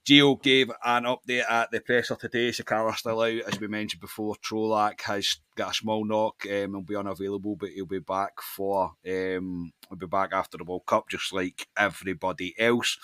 [0.06, 2.50] Gio gave an update at the presser today.
[2.50, 4.36] Sakala still out, as we mentioned before.
[4.36, 8.42] Čolak has got a small knock um, and will be unavailable, but he'll be back
[8.42, 12.98] for um, he'll be back after the World Cup, just like everybody else.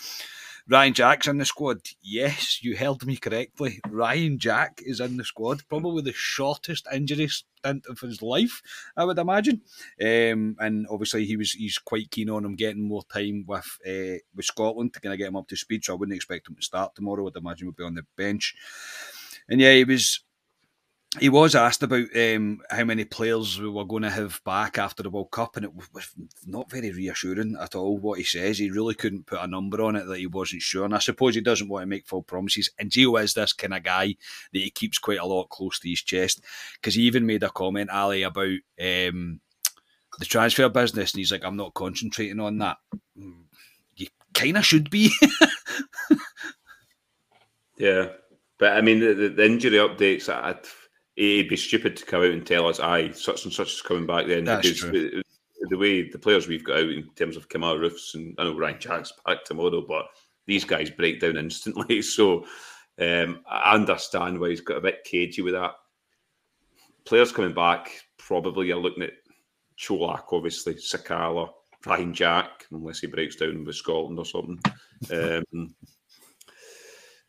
[0.72, 1.82] Ryan Jack's in the squad.
[2.01, 3.82] Yes, you heard me correctly.
[3.89, 5.67] Ryan Jack is in the squad.
[5.67, 8.61] Probably the shortest injury stint of his life,
[8.95, 9.63] I would imagine.
[10.01, 14.24] Um, and obviously, he was he's quite keen on him getting more time with uh,
[14.34, 15.84] with Scotland to kind of get him up to speed.
[15.84, 17.28] So I wouldn't expect him to start tomorrow.
[17.28, 18.55] I'd imagine he'll be on the bench.
[19.49, 20.22] And yeah, he was
[21.20, 25.03] he was asked about um, how many players we were going to have back after
[25.03, 26.09] the World Cup, and it was
[26.45, 27.97] not very reassuring at all.
[27.97, 30.86] What he says, he really couldn't put a number on it that he wasn't sure.
[30.86, 32.70] And I suppose he doesn't want to make full promises.
[32.80, 34.16] And Gio is this kind of guy
[34.53, 36.43] that he keeps quite a lot close to his chest
[36.76, 39.41] because he even made a comment, Ali, about um,
[40.18, 42.78] the transfer business, and he's like, "I'm not concentrating on that."
[43.97, 45.12] You kind of should be.
[47.78, 48.07] yeah,
[48.57, 50.30] but I mean, the, the injury updates.
[50.30, 50.55] I,
[51.22, 54.05] it'd be stupid to come out and tell us, "Aye, such and such is coming
[54.05, 55.22] back." Then That's because true.
[55.69, 58.57] the way the players we've got out in terms of Kemar Roofs and I know
[58.57, 60.07] Ryan Jack's back tomorrow, but
[60.47, 62.01] these guys break down instantly.
[62.01, 62.45] So
[62.99, 65.76] um, I understand why he's got a bit cagey with that.
[67.05, 69.13] Players coming back, probably you're looking at
[69.78, 71.49] Čolak, obviously, Sakala,
[71.86, 74.59] Ryan Jack, unless he breaks down with Scotland or something.
[75.11, 75.74] Um,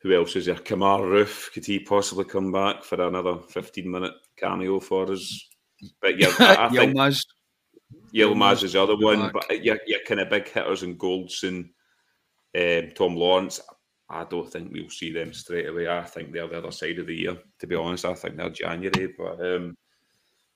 [0.02, 0.56] who else is there?
[0.56, 5.48] Kemar Roofe, could he possibly come back for another 15 minute cameo for us?
[6.00, 7.24] But yeah, I, I think Yilmaz.
[8.12, 9.32] Yilmaz is the other one, back.
[9.32, 11.70] but you're, you're kind of big hitters in Goldson,
[12.58, 13.60] um, Tom Lawrence.
[14.10, 15.88] I don't think we'll see them straight away.
[15.88, 17.38] I think they're the other side of the year.
[17.60, 19.76] To be honest, I think they're January, but um,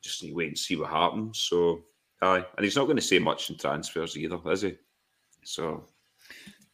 [0.03, 1.47] just need to wait and see what happens.
[1.49, 1.85] So,
[2.21, 4.77] aye, and he's not going to say much in transfers either, is he?
[5.45, 5.87] So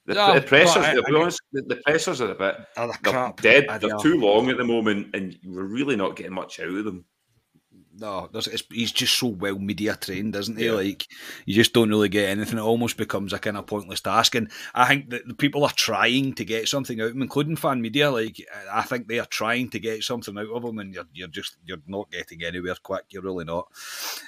[0.07, 2.90] the, no, the pressers, I, to be honest, the, the, pressers are a bit oh,
[3.03, 3.80] they're dead.
[3.80, 7.05] They're too long at the moment, and we're really not getting much out of them
[7.99, 8.30] no,
[8.70, 10.66] he's just so well media trained, isn't he?
[10.66, 10.72] Yeah.
[10.72, 11.07] Like
[11.45, 12.59] you just don't really get anything.
[12.59, 14.34] It almost becomes a kind of pointless task.
[14.34, 17.57] And I think that the people are trying to get something out of him, including
[17.57, 18.11] fan media.
[18.11, 21.28] Like I think they are trying to get something out of him, and you're you're
[21.28, 23.05] just you're not getting anywhere quick.
[23.11, 23.68] You're really not.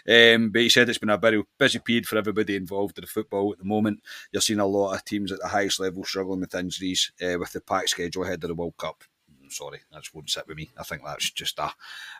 [0.08, 3.08] Um, but he said it's been a very busy period for everybody involved in the
[3.08, 4.00] football at the moment.
[4.32, 7.52] You're seeing a lot of teams at the highest level struggling with injuries uh, with
[7.52, 9.04] the packed schedule ahead of the World Cup
[9.54, 10.70] sorry, that won't sit with me.
[10.78, 11.70] I think that's just a,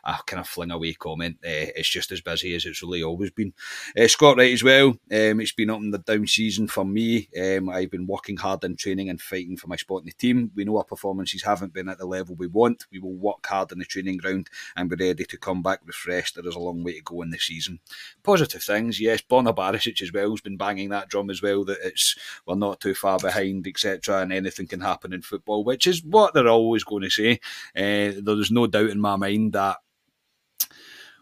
[0.03, 1.37] a kind of fling away comment.
[1.43, 3.53] Uh, it's just as busy as it's really always been.
[3.99, 4.89] Uh, Scott Wright as well.
[4.89, 7.29] Um, it's been up in the down season for me.
[7.39, 10.51] Um, I've been working hard in training and fighting for my spot in the team.
[10.55, 12.85] We know our performances haven't been at the level we want.
[12.91, 16.35] We will work hard in the training ground and be ready to come back refreshed.
[16.35, 17.79] There is a long way to go in the season.
[18.23, 19.21] Positive things, yes.
[19.21, 22.15] Borna Barisic as well has been banging that drum as well that it's
[22.45, 24.21] we're not too far behind, etc.
[24.21, 27.24] And anything can happen in football, which is what they're always going to say.
[27.33, 29.77] Uh, there's no doubt in my mind that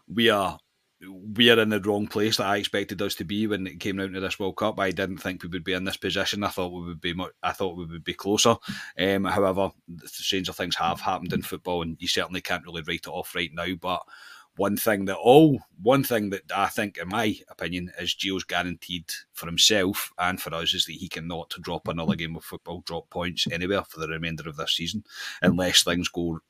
[0.08, 0.58] we are
[1.36, 3.96] we are in the wrong place that I expected us to be when it came
[3.96, 4.78] down to this World Cup.
[4.78, 6.44] I didn't think we would be in this position.
[6.44, 7.12] I thought we would be.
[7.12, 8.56] Much, I thought we would be closer.
[8.98, 9.70] Um, however,
[10.04, 13.50] stranger things have happened in football, and you certainly can't really write it off right
[13.52, 13.74] now.
[13.80, 14.02] But
[14.56, 19.06] one thing that all one thing that I think, in my opinion, is Gio's guaranteed
[19.32, 23.10] for himself and for us is that he cannot drop another game of football, drop
[23.10, 25.04] points anywhere for the remainder of this season,
[25.42, 26.40] unless things go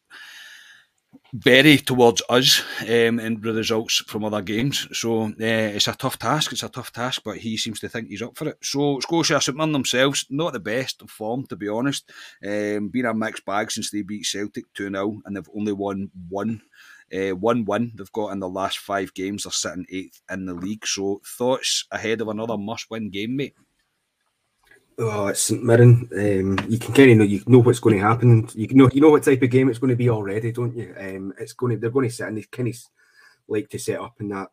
[1.32, 4.86] very towards us um, in the results from other games.
[4.92, 6.52] So uh, it's a tough task.
[6.52, 8.58] It's a tough task, but he seems to think he's up for it.
[8.62, 12.10] So Scotia St Mirren themselves, not the best of form to be honest.
[12.44, 16.10] Um, been a mixed bag since they beat Celtic 2 0 and they've only won
[16.28, 16.62] one.
[17.14, 19.44] Uh, one win they've got in the last five games.
[19.44, 20.86] They're sitting eighth in the league.
[20.86, 23.54] So thoughts ahead of another must-win game, mate.
[24.98, 26.08] Oh, it's St Mirren.
[26.12, 28.48] Um, you can kind of know you know what's going to happen.
[28.54, 30.94] You know you know what type of game it's going to be already, don't you?
[30.98, 32.76] Um, it's going to they're going to sit and they kind of
[33.48, 34.48] like to set up in that.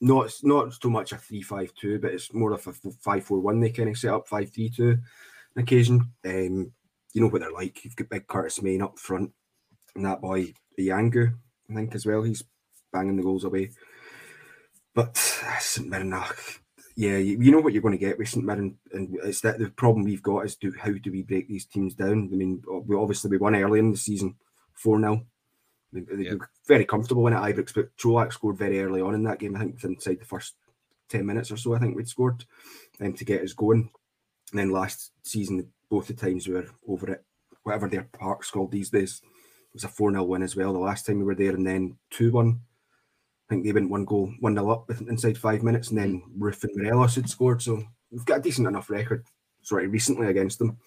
[0.00, 3.40] Not not so much a three five two, but it's more of a five four
[3.40, 3.60] one.
[3.60, 4.98] They kind of set up five three two,
[5.56, 6.10] on occasion.
[6.24, 6.72] Um,
[7.12, 7.84] you know what they're like.
[7.84, 9.30] You've got big Curtis Main up front,
[9.94, 11.34] and that boy Ayunga,
[11.70, 12.22] I think as well.
[12.22, 12.44] He's
[12.92, 13.70] banging the goals away.
[14.94, 16.32] But ah, St Mirren, ah,
[16.96, 19.58] yeah, you, you, know what you're going to get with St Mirren, and it's that
[19.58, 22.28] the problem we've got is do how do we break these teams down?
[22.32, 24.34] I mean, uh, we obviously we won early in the season,
[24.74, 25.24] four 0
[25.92, 29.22] they, they were very comfortable in at Ibrox, but Čolak scored very early on in
[29.24, 29.56] that game.
[29.56, 30.54] I think inside the first
[31.08, 32.44] ten minutes or so, I think we'd scored
[33.00, 33.90] um, to get us going.
[34.52, 37.24] And then last season, both the times we were over it,
[37.62, 39.22] whatever their park's called these days,
[39.72, 40.72] was a 4 0 win as well.
[40.72, 42.60] The last time we were there, and then 2 1
[43.50, 46.42] I think they went one goal, one nil up inside five minutes, and then mm-hmm.
[46.42, 47.60] Roofe and Morelos had scored.
[47.60, 49.26] So we've got a decent enough record,
[49.62, 50.78] sorry, recently against them.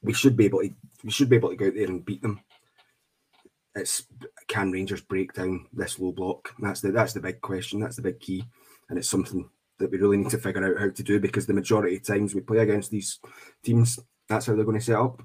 [0.00, 0.70] We should be able to,
[1.02, 2.40] we should be able to go out there and beat them.
[3.74, 4.04] It's
[4.46, 6.54] can Rangers break down this low block?
[6.60, 7.80] That's the that's the big question.
[7.80, 8.44] That's the big key,
[8.88, 11.54] and it's something that we really need to figure out how to do because the
[11.54, 13.18] majority of times we play against these
[13.64, 15.20] teams, that's how they're going to set up.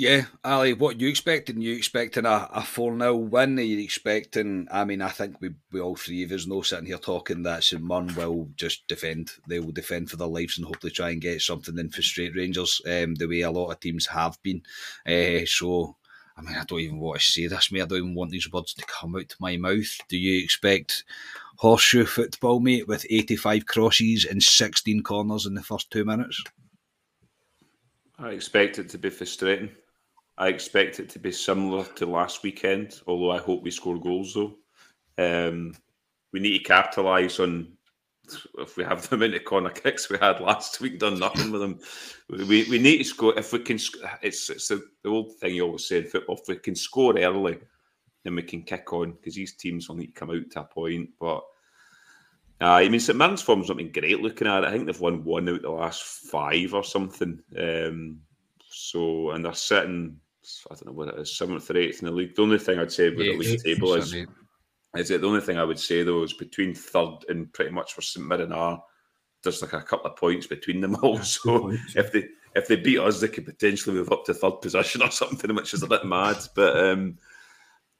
[0.00, 1.60] Yeah, Ali, what you expecting?
[1.60, 3.58] You expecting a, a 4 0 win?
[3.58, 4.68] Are you expecting?
[4.70, 7.64] I mean, I think we, we all three of us know sitting here talking that
[7.64, 9.32] St will just defend.
[9.48, 12.36] They will defend for their lives and hopefully try and get something in for straight
[12.36, 14.62] Rangers, um, the way a lot of teams have been.
[15.04, 15.96] Uh, so,
[16.36, 17.82] I mean, I don't even want to say this, mate.
[17.82, 19.98] I don't even want these words to come out of my mouth.
[20.08, 21.02] Do you expect
[21.56, 26.40] horseshoe football, mate, with 85 crosses and 16 corners in the first two minutes?
[28.16, 29.70] I expect it to be frustrating.
[30.38, 34.34] I expect it to be similar to last weekend, although I hope we score goals
[34.34, 34.54] though.
[35.18, 35.74] Um,
[36.32, 37.72] we need to capitalise on
[38.58, 41.80] if we have the amount corner kicks we had last week, done nothing with them.
[42.28, 43.78] We, we need to score if we can.
[44.22, 46.38] It's it's the, old thing you always say in football.
[46.40, 47.58] If we can score early,
[48.22, 50.64] then we can kick on because these teams will need to come out to a
[50.64, 51.10] point.
[51.18, 51.42] But
[52.60, 54.68] uh, I mean, St Mirren's form's not been great looking at it.
[54.68, 57.40] I think they've won one out of the last five or something.
[57.58, 58.20] Um,
[58.70, 60.20] so and they're sitting
[60.70, 62.34] I don't know what it is, seventh or eighth in the league.
[62.34, 64.14] The only thing I'd say about the league table is,
[64.96, 67.92] is it the only thing I would say though is between third and pretty much
[67.92, 68.82] for St Mirren are
[69.42, 71.18] there's like a couple of points between them all.
[71.22, 75.02] So if they if they beat us, they could potentially move up to third position
[75.02, 76.38] or something, which is a bit mad.
[76.54, 77.18] But um,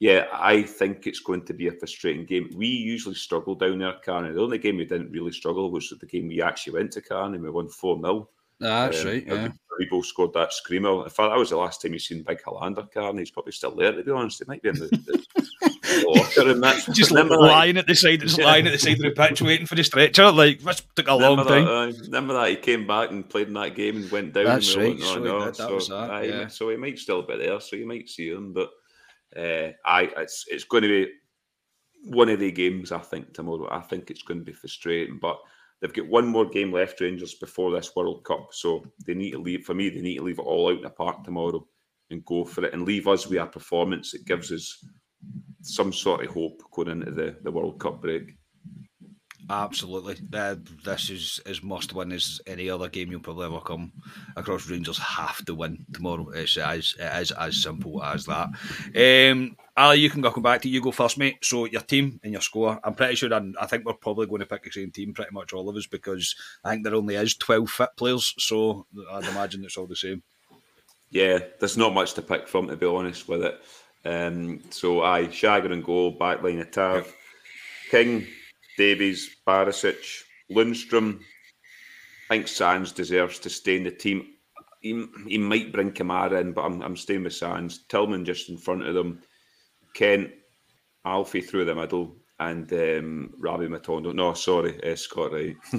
[0.00, 2.50] yeah, I think it's going to be a frustrating game.
[2.54, 4.32] We usually struggle down there, Carney.
[4.32, 7.36] The only game we didn't really struggle was the game we actually went to Carney
[7.36, 8.28] and we won 4 0.
[8.60, 9.26] That's um, right.
[9.26, 9.48] Yeah.
[9.78, 11.04] We both scored that screamer.
[11.04, 13.52] In fact, that was the last time you seen Big Helander car, and he's probably
[13.52, 13.92] still there.
[13.92, 16.84] To be honest, it might be in the, the locker and that.
[16.92, 19.74] Just lying at the side, just lying at the side of the pitch, waiting for
[19.74, 20.30] the stretcher.
[20.30, 21.64] Like that took a long remember time.
[21.64, 24.44] That, uh, remember that he came back and played in that game and went down.
[24.44, 24.88] That's and right.
[24.88, 25.44] Went, oh, so, no.
[25.44, 26.10] that, that so, that.
[26.10, 26.48] I, Yeah.
[26.48, 27.60] so he might still be there.
[27.60, 28.70] So you might see him, but
[29.36, 31.12] uh, I it's it's going to be
[32.04, 32.92] one of the games.
[32.92, 33.68] I think tomorrow.
[33.70, 35.38] I think it's going to be frustrating, but
[35.80, 38.48] They've got one more game left, Rangers, before this World Cup.
[38.52, 40.82] So they need to leave, for me, they need to leave it all out in
[40.82, 41.66] the park tomorrow
[42.10, 44.84] and go for it and leave us with a performance that gives us
[45.62, 48.37] some sort of hope going into the, the World Cup break.
[49.50, 50.16] Absolutely.
[50.32, 53.92] Uh, this is as must win as any other game you'll probably ever come
[54.36, 54.68] across.
[54.68, 56.28] Rangers have to win tomorrow.
[56.30, 58.50] It's as it is as simple as that.
[58.94, 60.82] Um, Ali, you can go come back to you.
[60.82, 61.38] Go first, mate.
[61.42, 62.78] So your team and your score.
[62.84, 63.32] I'm pretty sure.
[63.32, 65.76] and I think we're probably going to pick the same team, pretty much all of
[65.76, 68.34] us, because I think there only is 12 fit players.
[68.38, 70.22] So I'd imagine it's all the same.
[71.10, 73.60] Yeah, there's not much to pick from, to be honest with it.
[74.04, 77.06] Um, so I Shagger and goal, backline yep.
[77.90, 78.26] King,
[78.78, 81.20] Davies, Barisic, Lundstram.
[82.30, 84.28] I think Sands deserves to stay in the team.
[84.80, 87.84] He, he might bring Kamara in, but I'm, I'm staying with Sands.
[87.88, 89.20] Tillman just in front of them.
[89.94, 90.30] Kent,
[91.04, 94.14] Alfie through the middle, and um, Rabbi Matondo.
[94.14, 95.56] No, sorry, uh, Scott Wright.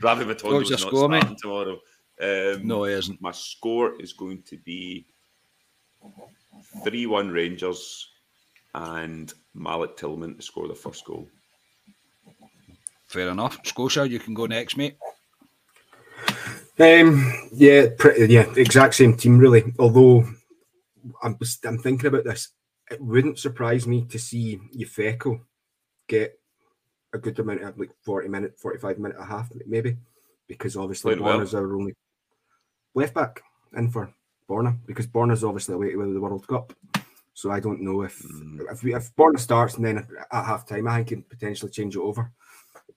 [0.00, 1.38] Rabbi Matondo's not score, starting mate?
[1.38, 1.80] tomorrow.
[2.22, 3.20] Um, no, he isn't.
[3.20, 5.06] My score is going to be
[6.84, 8.06] 3 1 Rangers
[8.74, 11.28] and Malik Tillman to score the first goal.
[13.06, 13.58] Fair enough.
[13.64, 14.96] Scotia, you can go next, mate.
[16.78, 19.72] Um, yeah, pretty, yeah, exact same team, really.
[19.78, 20.24] Although
[21.22, 22.50] I'm, I'm thinking about this,
[22.90, 25.40] it wouldn't surprise me to see Ufeko
[26.08, 26.38] get
[27.12, 29.96] a good amount of like 40 minute, 45 minute a half, maybe,
[30.48, 31.62] because obviously Borna's well.
[31.62, 31.94] our only
[32.94, 33.42] left back
[33.76, 34.12] in for
[34.48, 36.72] Borna, because Borna's obviously away to the World Cup.
[37.34, 38.60] So I don't know if mm.
[38.70, 40.06] if, we, if Borna starts and then at
[40.44, 42.32] half time, I can potentially change it over.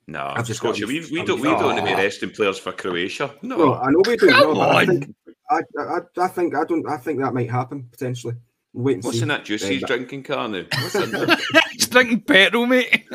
[0.08, 2.74] No, I've just Scotia, we, we don't we don't want to be resting players for
[2.74, 3.34] Croatia.
[3.42, 4.28] No, well, I know we do.
[4.28, 4.76] Come no, on.
[4.76, 5.16] I think,
[5.50, 8.36] I, I, I think I don't I think that might happen potentially.
[8.74, 9.22] Wait What's see.
[9.22, 10.68] in that juice he's drinking, Carnu?
[10.82, 11.38] What's in there?
[11.72, 13.06] he's drinking petrol, mate.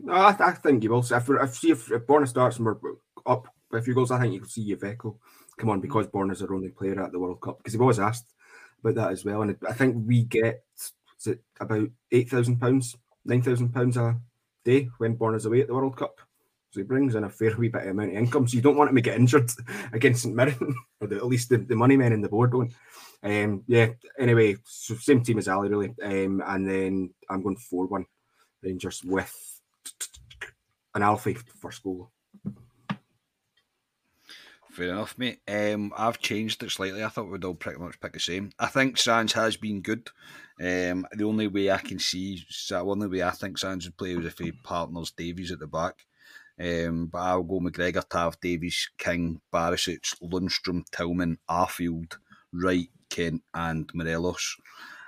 [0.00, 1.00] no, I, I, think you will.
[1.00, 2.78] If, if, see if, if Borna starts and we're
[3.26, 5.18] up by a few goals, I think you'll see Veco
[5.58, 8.32] come on because Borna's our only player at the World Cup because he was asked
[8.80, 9.42] about that as well.
[9.42, 10.64] And I think we get
[11.18, 14.18] is it about eight thousand pounds, nine thousand pounds a
[14.64, 16.20] day when Borna's away at the World Cup.
[16.70, 18.46] So he brings in a fair wee bit of amount of income.
[18.46, 19.50] So you don't want him to get injured
[19.92, 22.72] against St Mirren, or the, at least the, the money men in the board don't.
[23.22, 23.88] Um, yeah.
[24.18, 25.94] Anyway, so same team as Ali really.
[26.02, 28.04] Um, and then I'm going four one
[28.62, 29.32] Rangers with
[30.94, 32.10] an Alfie first goal.
[34.76, 35.40] Fair enough, mate.
[35.48, 37.02] Um, I've changed it slightly.
[37.02, 38.50] I thought we'd all pretty much pick the same.
[38.58, 40.10] I think Sands has been good.
[40.60, 44.10] Um, the only way I can see, the only way I think Sands would play
[44.10, 46.04] is if he partners Davies at the back.
[46.60, 52.18] Um, but I'll go McGregor, Tav, Davies, King, Barisic, Lundstram, Tillman, Arfield,
[52.52, 54.56] Wright, Kent, and Morelos.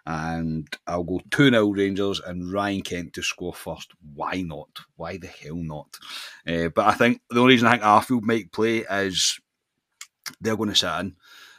[0.06, 3.92] And I'll go 2 0 Rangers and Ryan Kent to score first.
[4.14, 4.70] Why not?
[4.96, 5.98] Why the hell not?
[6.46, 9.38] Uh, but I think the only reason I think Arfield might play is
[10.41, 11.16] they're going to sit in.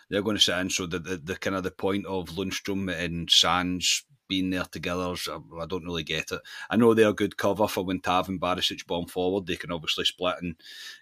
[0.10, 0.70] They're going to sit in.
[0.70, 5.16] So the, the, the kind of the point of Lundstram and Sands being there together,
[5.60, 6.42] I don't really get it.
[6.70, 9.48] I know they're a good cover for when Tav and Barisic bomb forward.
[9.48, 10.56] They can obviously split and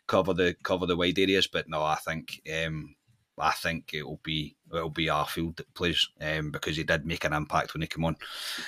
[0.08, 2.96] cover the cover the wide areas, but no, I think um,
[3.40, 7.34] I think it'll be it'll be Arfield that plays um, because he did make an
[7.34, 8.18] impact when he came on,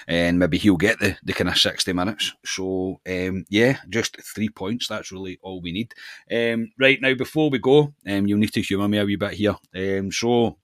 [0.08, 2.34] and maybe he'll get the, the kind of sixty minutes.
[2.46, 4.88] So um, yeah, just three points.
[4.88, 5.94] That's really all we need.
[6.32, 9.34] Um, right now, before we go, um, you'll need to humour me a wee bit
[9.34, 9.56] here.
[9.76, 10.58] Um, so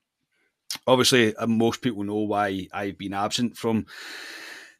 [0.87, 3.85] obviously, uh, most people know why I've been absent from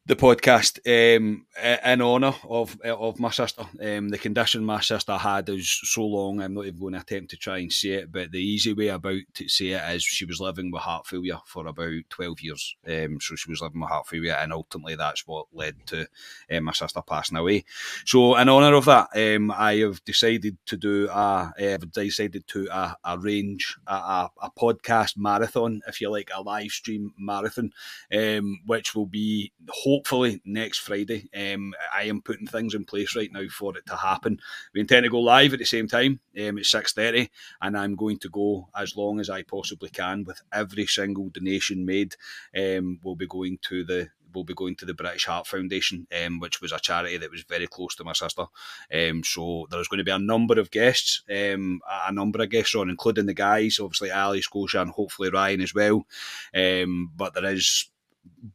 [0.07, 1.47] the podcast um,
[1.83, 3.63] in honour of of my sister.
[3.81, 7.31] Um, the condition my sister had is so long, I'm not even going to attempt
[7.31, 10.25] to try and say it, but the easy way about to say it is she
[10.25, 12.75] was living with heart failure for about 12 years.
[12.87, 16.07] Um, so she was living with heart failure, and ultimately that's what led to
[16.51, 17.65] um, my sister passing away.
[18.05, 22.69] So, in honour of that, um, I have decided to do a, I've decided to
[22.69, 27.71] uh, arrange a, a, a, podcast marathon, if you like, a live stream marathon,
[28.13, 29.51] um, which will be
[29.95, 31.29] hopefully next Friday.
[31.33, 34.39] Um, I am putting things in place right now for it to happen.
[34.73, 37.29] We intend to go live at the same time um, at six thirty,
[37.61, 41.85] and I'm going to go as long as I possibly can with every single donation
[41.85, 42.15] made.
[42.57, 46.41] Um, will be going to the will be going to the British Heart Foundation, um,
[46.41, 48.45] which was a charity that was very close to my sister.
[48.93, 52.75] Um, so there's going to be a number of guests, um, a number of guests
[52.75, 56.05] on, including the guys, obviously Ali, Scotia, and hopefully Ryan as well.
[56.53, 57.89] Um, but there is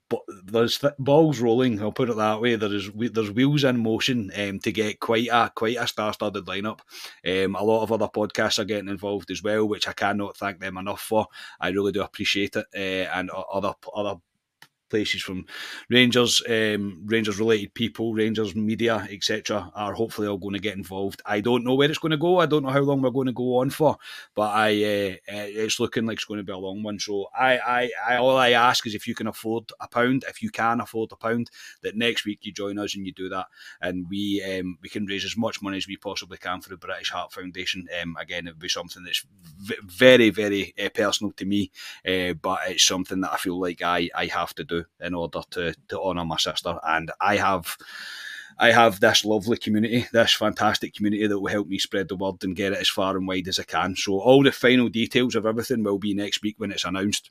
[0.08, 1.80] but there's balls rolling.
[1.80, 2.56] I'll put it that way.
[2.56, 6.80] There is there's wheels in motion um, to get quite a quite a star-studded lineup.
[7.26, 10.60] Um, a lot of other podcasts are getting involved as well, which I cannot thank
[10.60, 11.26] them enough for.
[11.60, 14.16] I really do appreciate it, uh, and other other
[14.90, 15.46] places from
[15.88, 21.22] Rangers, um, Rangers related people, Rangers media, etc., are hopefully all going to get involved.
[21.24, 22.38] I don't know where it's going to go.
[22.38, 23.96] I don't know how long we're going to go on for,
[24.34, 26.98] but I uh, uh, it's looking like it's going to be a long one.
[26.98, 30.42] So I, I, I, all I ask is if you can afford a pound, if
[30.42, 31.50] you can afford a pound,
[31.82, 33.46] that next week you join us and you do that,
[33.80, 36.76] and we um, we can raise as much money as we possibly can for the
[36.76, 37.86] British Heart Foundation.
[38.02, 39.24] Um, again, it would be something that's
[39.58, 41.70] v- very, very uh, personal to me,
[42.06, 45.40] uh, but it's something that I feel like I, I have to do in order
[45.50, 46.78] to, to honour my sister.
[46.84, 47.76] And I have.
[48.58, 52.44] I have this lovely community, this fantastic community that will help me spread the word
[52.44, 53.96] and get it as far and wide as I can.
[53.96, 57.30] So all the final details of everything will be next week when it's announced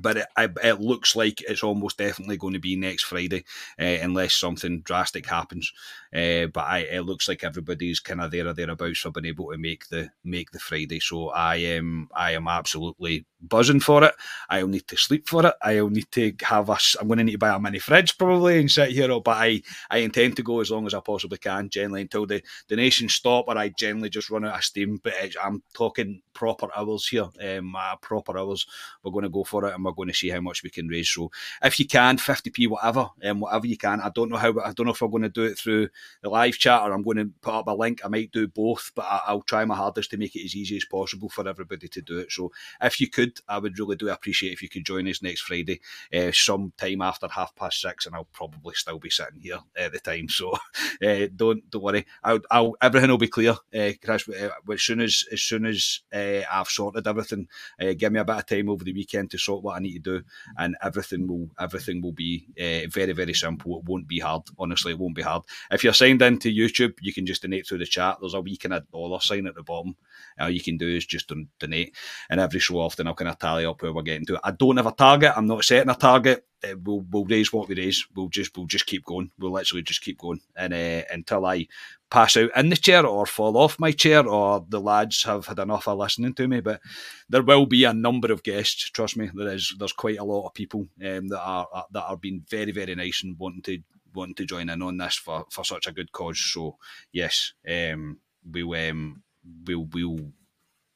[0.00, 3.44] but it, it, looks like it's almost definitely going to be next Friday,
[3.78, 5.72] uh, unless something drastic happens.
[6.16, 9.50] Uh, but I, it looks like everybody's kind of there or thereabouts for being able
[9.52, 10.98] to make the make the Friday.
[10.98, 14.14] So I am I am absolutely buzzing for it.
[14.48, 15.54] I'll need to sleep for it.
[15.62, 16.78] I'll need to have a.
[16.98, 19.08] I'm going to need to buy a mini fridge probably and sit here.
[19.20, 22.42] But I I intend to go as long as I possibly can, generally until the
[22.66, 24.98] donations stop, or I generally just run out of steam.
[25.02, 28.66] But I'm talking proper hours here, um, uh, proper hours.
[29.02, 30.86] We're going to go for it and we're going to see how much we can
[30.86, 31.10] raise.
[31.10, 31.30] So
[31.62, 34.00] if you can, 50p, whatever, um, whatever you can.
[34.00, 35.88] I don't know how, I don't know if we're going to do it through
[36.22, 38.00] the live chat or I'm going to put up a link.
[38.04, 40.76] I might do both, but I, will try my hardest to make it as easy
[40.76, 42.32] as possible for everybody to do it.
[42.32, 45.42] So if you could, I would really do appreciate if you could join us next
[45.42, 45.80] Friday,
[46.14, 50.00] uh, sometime after half past six, and I'll probably still be sitting here at the
[50.00, 50.28] time.
[50.28, 50.52] So
[51.04, 52.06] uh, don't don't worry.
[52.22, 54.28] I'll, I'll, everything will be clear, uh, Chris.
[54.28, 57.48] Uh, as soon as as soon as uh, I've sorted everything,
[57.80, 60.04] uh, give me a bit of time over the weekend to sort what I need
[60.04, 60.24] to do,
[60.58, 63.78] and everything will everything will be uh, very very simple.
[63.78, 64.42] It won't be hard.
[64.58, 65.42] Honestly, it won't be hard.
[65.70, 68.18] If you're signed into YouTube, you can just donate through the chat.
[68.20, 69.96] There's a wee kind of dollar sign at the bottom.
[70.38, 71.94] All you can do is just donate,
[72.30, 74.40] and every so often I'll kind of tally up where we're getting to.
[74.44, 75.32] I don't have a target.
[75.36, 76.44] I'm not setting a target.
[76.64, 78.06] Uh, we'll we'll raise what we raise.
[78.14, 79.30] We'll just we'll just keep going.
[79.38, 81.66] We'll literally just keep going, and uh, until I
[82.10, 85.58] pass out in the chair or fall off my chair or the lads have had
[85.58, 86.60] enough of listening to me.
[86.60, 86.80] But
[87.28, 88.90] there will be a number of guests.
[88.90, 89.74] Trust me, there is.
[89.78, 93.22] There's quite a lot of people um, that are that are being very very nice
[93.24, 93.78] and wanting to
[94.16, 96.38] wanting to join in on this for, for such a good cause.
[96.38, 96.76] So
[97.12, 99.22] yes, um, we'll um,
[99.66, 100.32] we'll we'll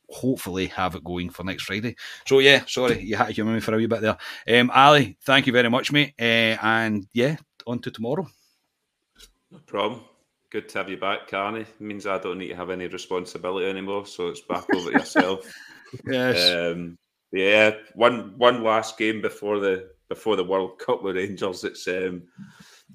[0.08, 1.96] hopefully have it going for next Friday.
[2.26, 4.18] So yeah, sorry you had to humour me for a wee bit there.
[4.48, 6.14] Um, Ali, thank you very much, mate.
[6.18, 8.26] Uh, and yeah, on to tomorrow.
[9.50, 10.02] No problem.
[10.50, 11.60] Good to have you back, Carney.
[11.60, 14.98] It means I don't need to have any responsibility anymore, so it's back over to
[14.98, 15.52] yourself.
[16.06, 16.54] Yes.
[16.54, 16.98] Um,
[17.32, 21.64] yeah, one one last game before the before the World Cup with Rangers.
[21.64, 22.24] It's um,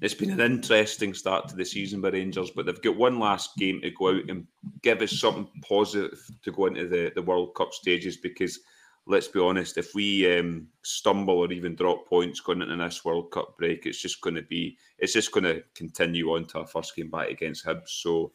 [0.00, 3.56] it's been an interesting start to the season by Rangers, but they've got one last
[3.56, 4.46] game to go out and
[4.82, 8.60] give us something positive to go into the, the World Cup stages because
[9.06, 13.30] let's be honest, if we um, stumble or even drop points going into this World
[13.30, 16.66] Cup break, it's just going to be it's just going to continue on to our
[16.66, 17.88] first game back against Hibs.
[17.88, 18.32] So,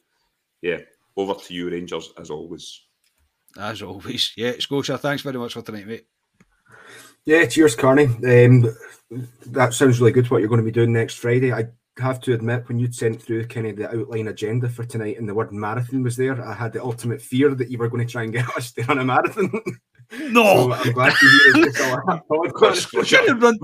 [0.61, 0.79] yeah,
[1.15, 2.81] over to you, Rangers, as always.
[3.57, 4.97] As always, yeah, Scotia.
[4.97, 6.07] Thanks very much for tonight, mate.
[7.25, 8.05] Yeah, cheers, Carney.
[8.05, 8.75] Um,
[9.47, 10.29] that sounds really good.
[10.29, 11.53] What you're going to be doing next Friday.
[11.53, 11.65] I
[11.97, 15.27] have to admit, when you'd sent through kind of the outline agenda for tonight and
[15.27, 18.11] the word marathon was there, I had the ultimate fear that you were going to
[18.11, 19.51] try and get us to run a marathon.
[20.29, 22.19] No, so I'm glad to hear it's all I
[23.25, 23.57] can run,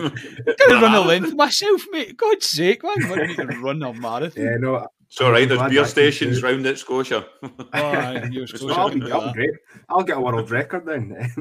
[0.82, 2.16] run a length myself, mate.
[2.16, 4.44] God's sake, why do I need to run a marathon?
[4.46, 5.48] Yeah, no, it's all right.
[5.48, 7.26] There's beer stations round at Scotia.
[7.42, 9.52] oh, Scotia I'll, I'll, great.
[9.90, 11.32] I'll get a world record then.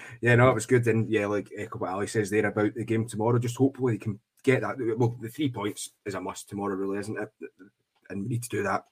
[0.20, 0.86] yeah, no, it was good.
[0.88, 3.38] And yeah, like echo what Ali says there about the game tomorrow.
[3.38, 4.76] Just hopefully you can get that.
[4.98, 7.32] Well, the three points is a must tomorrow, really, isn't it?
[8.10, 8.84] And we need to do that.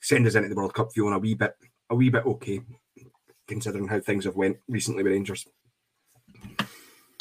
[0.00, 1.56] Send us into the World Cup feeling a wee bit,
[1.90, 2.60] a wee bit okay
[3.46, 5.46] considering how things have went recently with Rangers.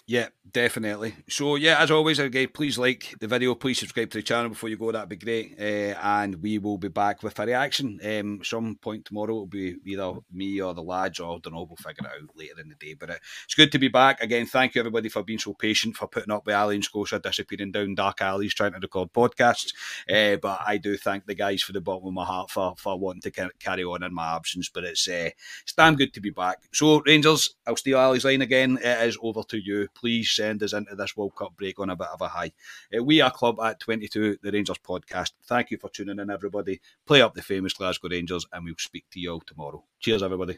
[0.08, 1.16] Yeah, definitely.
[1.28, 4.70] So yeah, as always, again, please like the video, please subscribe to the channel before
[4.70, 4.92] you go.
[4.92, 5.56] That'd be great.
[5.60, 8.00] Uh, and we will be back with a reaction.
[8.04, 11.64] Um, some point tomorrow It'll be either me or the lads, or I don't know.
[11.64, 12.94] We'll figure it out later in the day.
[12.94, 14.46] But uh, it's good to be back again.
[14.46, 17.72] Thank you everybody for being so patient, for putting up with Ali and Scotia disappearing
[17.72, 19.74] down dark alleys trying to record podcasts.
[20.10, 23.00] Uh, but I do thank the guys for the bottom of my heart for for
[23.00, 24.70] wanting to carry on in my absence.
[24.70, 25.30] But it's uh,
[25.64, 26.58] it's damn good to be back.
[26.74, 28.78] So Rangers, I'll steal Ali's line again.
[28.82, 31.96] It is over to you please send us into this World Cup break on a
[31.96, 32.52] bit of a high.
[32.96, 35.34] Uh, we are Club at 22, the Rangers podcast.
[35.46, 36.82] Thank you for tuning in, everybody.
[37.06, 39.84] Play up the famous Glasgow Rangers, and we'll speak to you all tomorrow.
[40.00, 40.58] Cheers, everybody.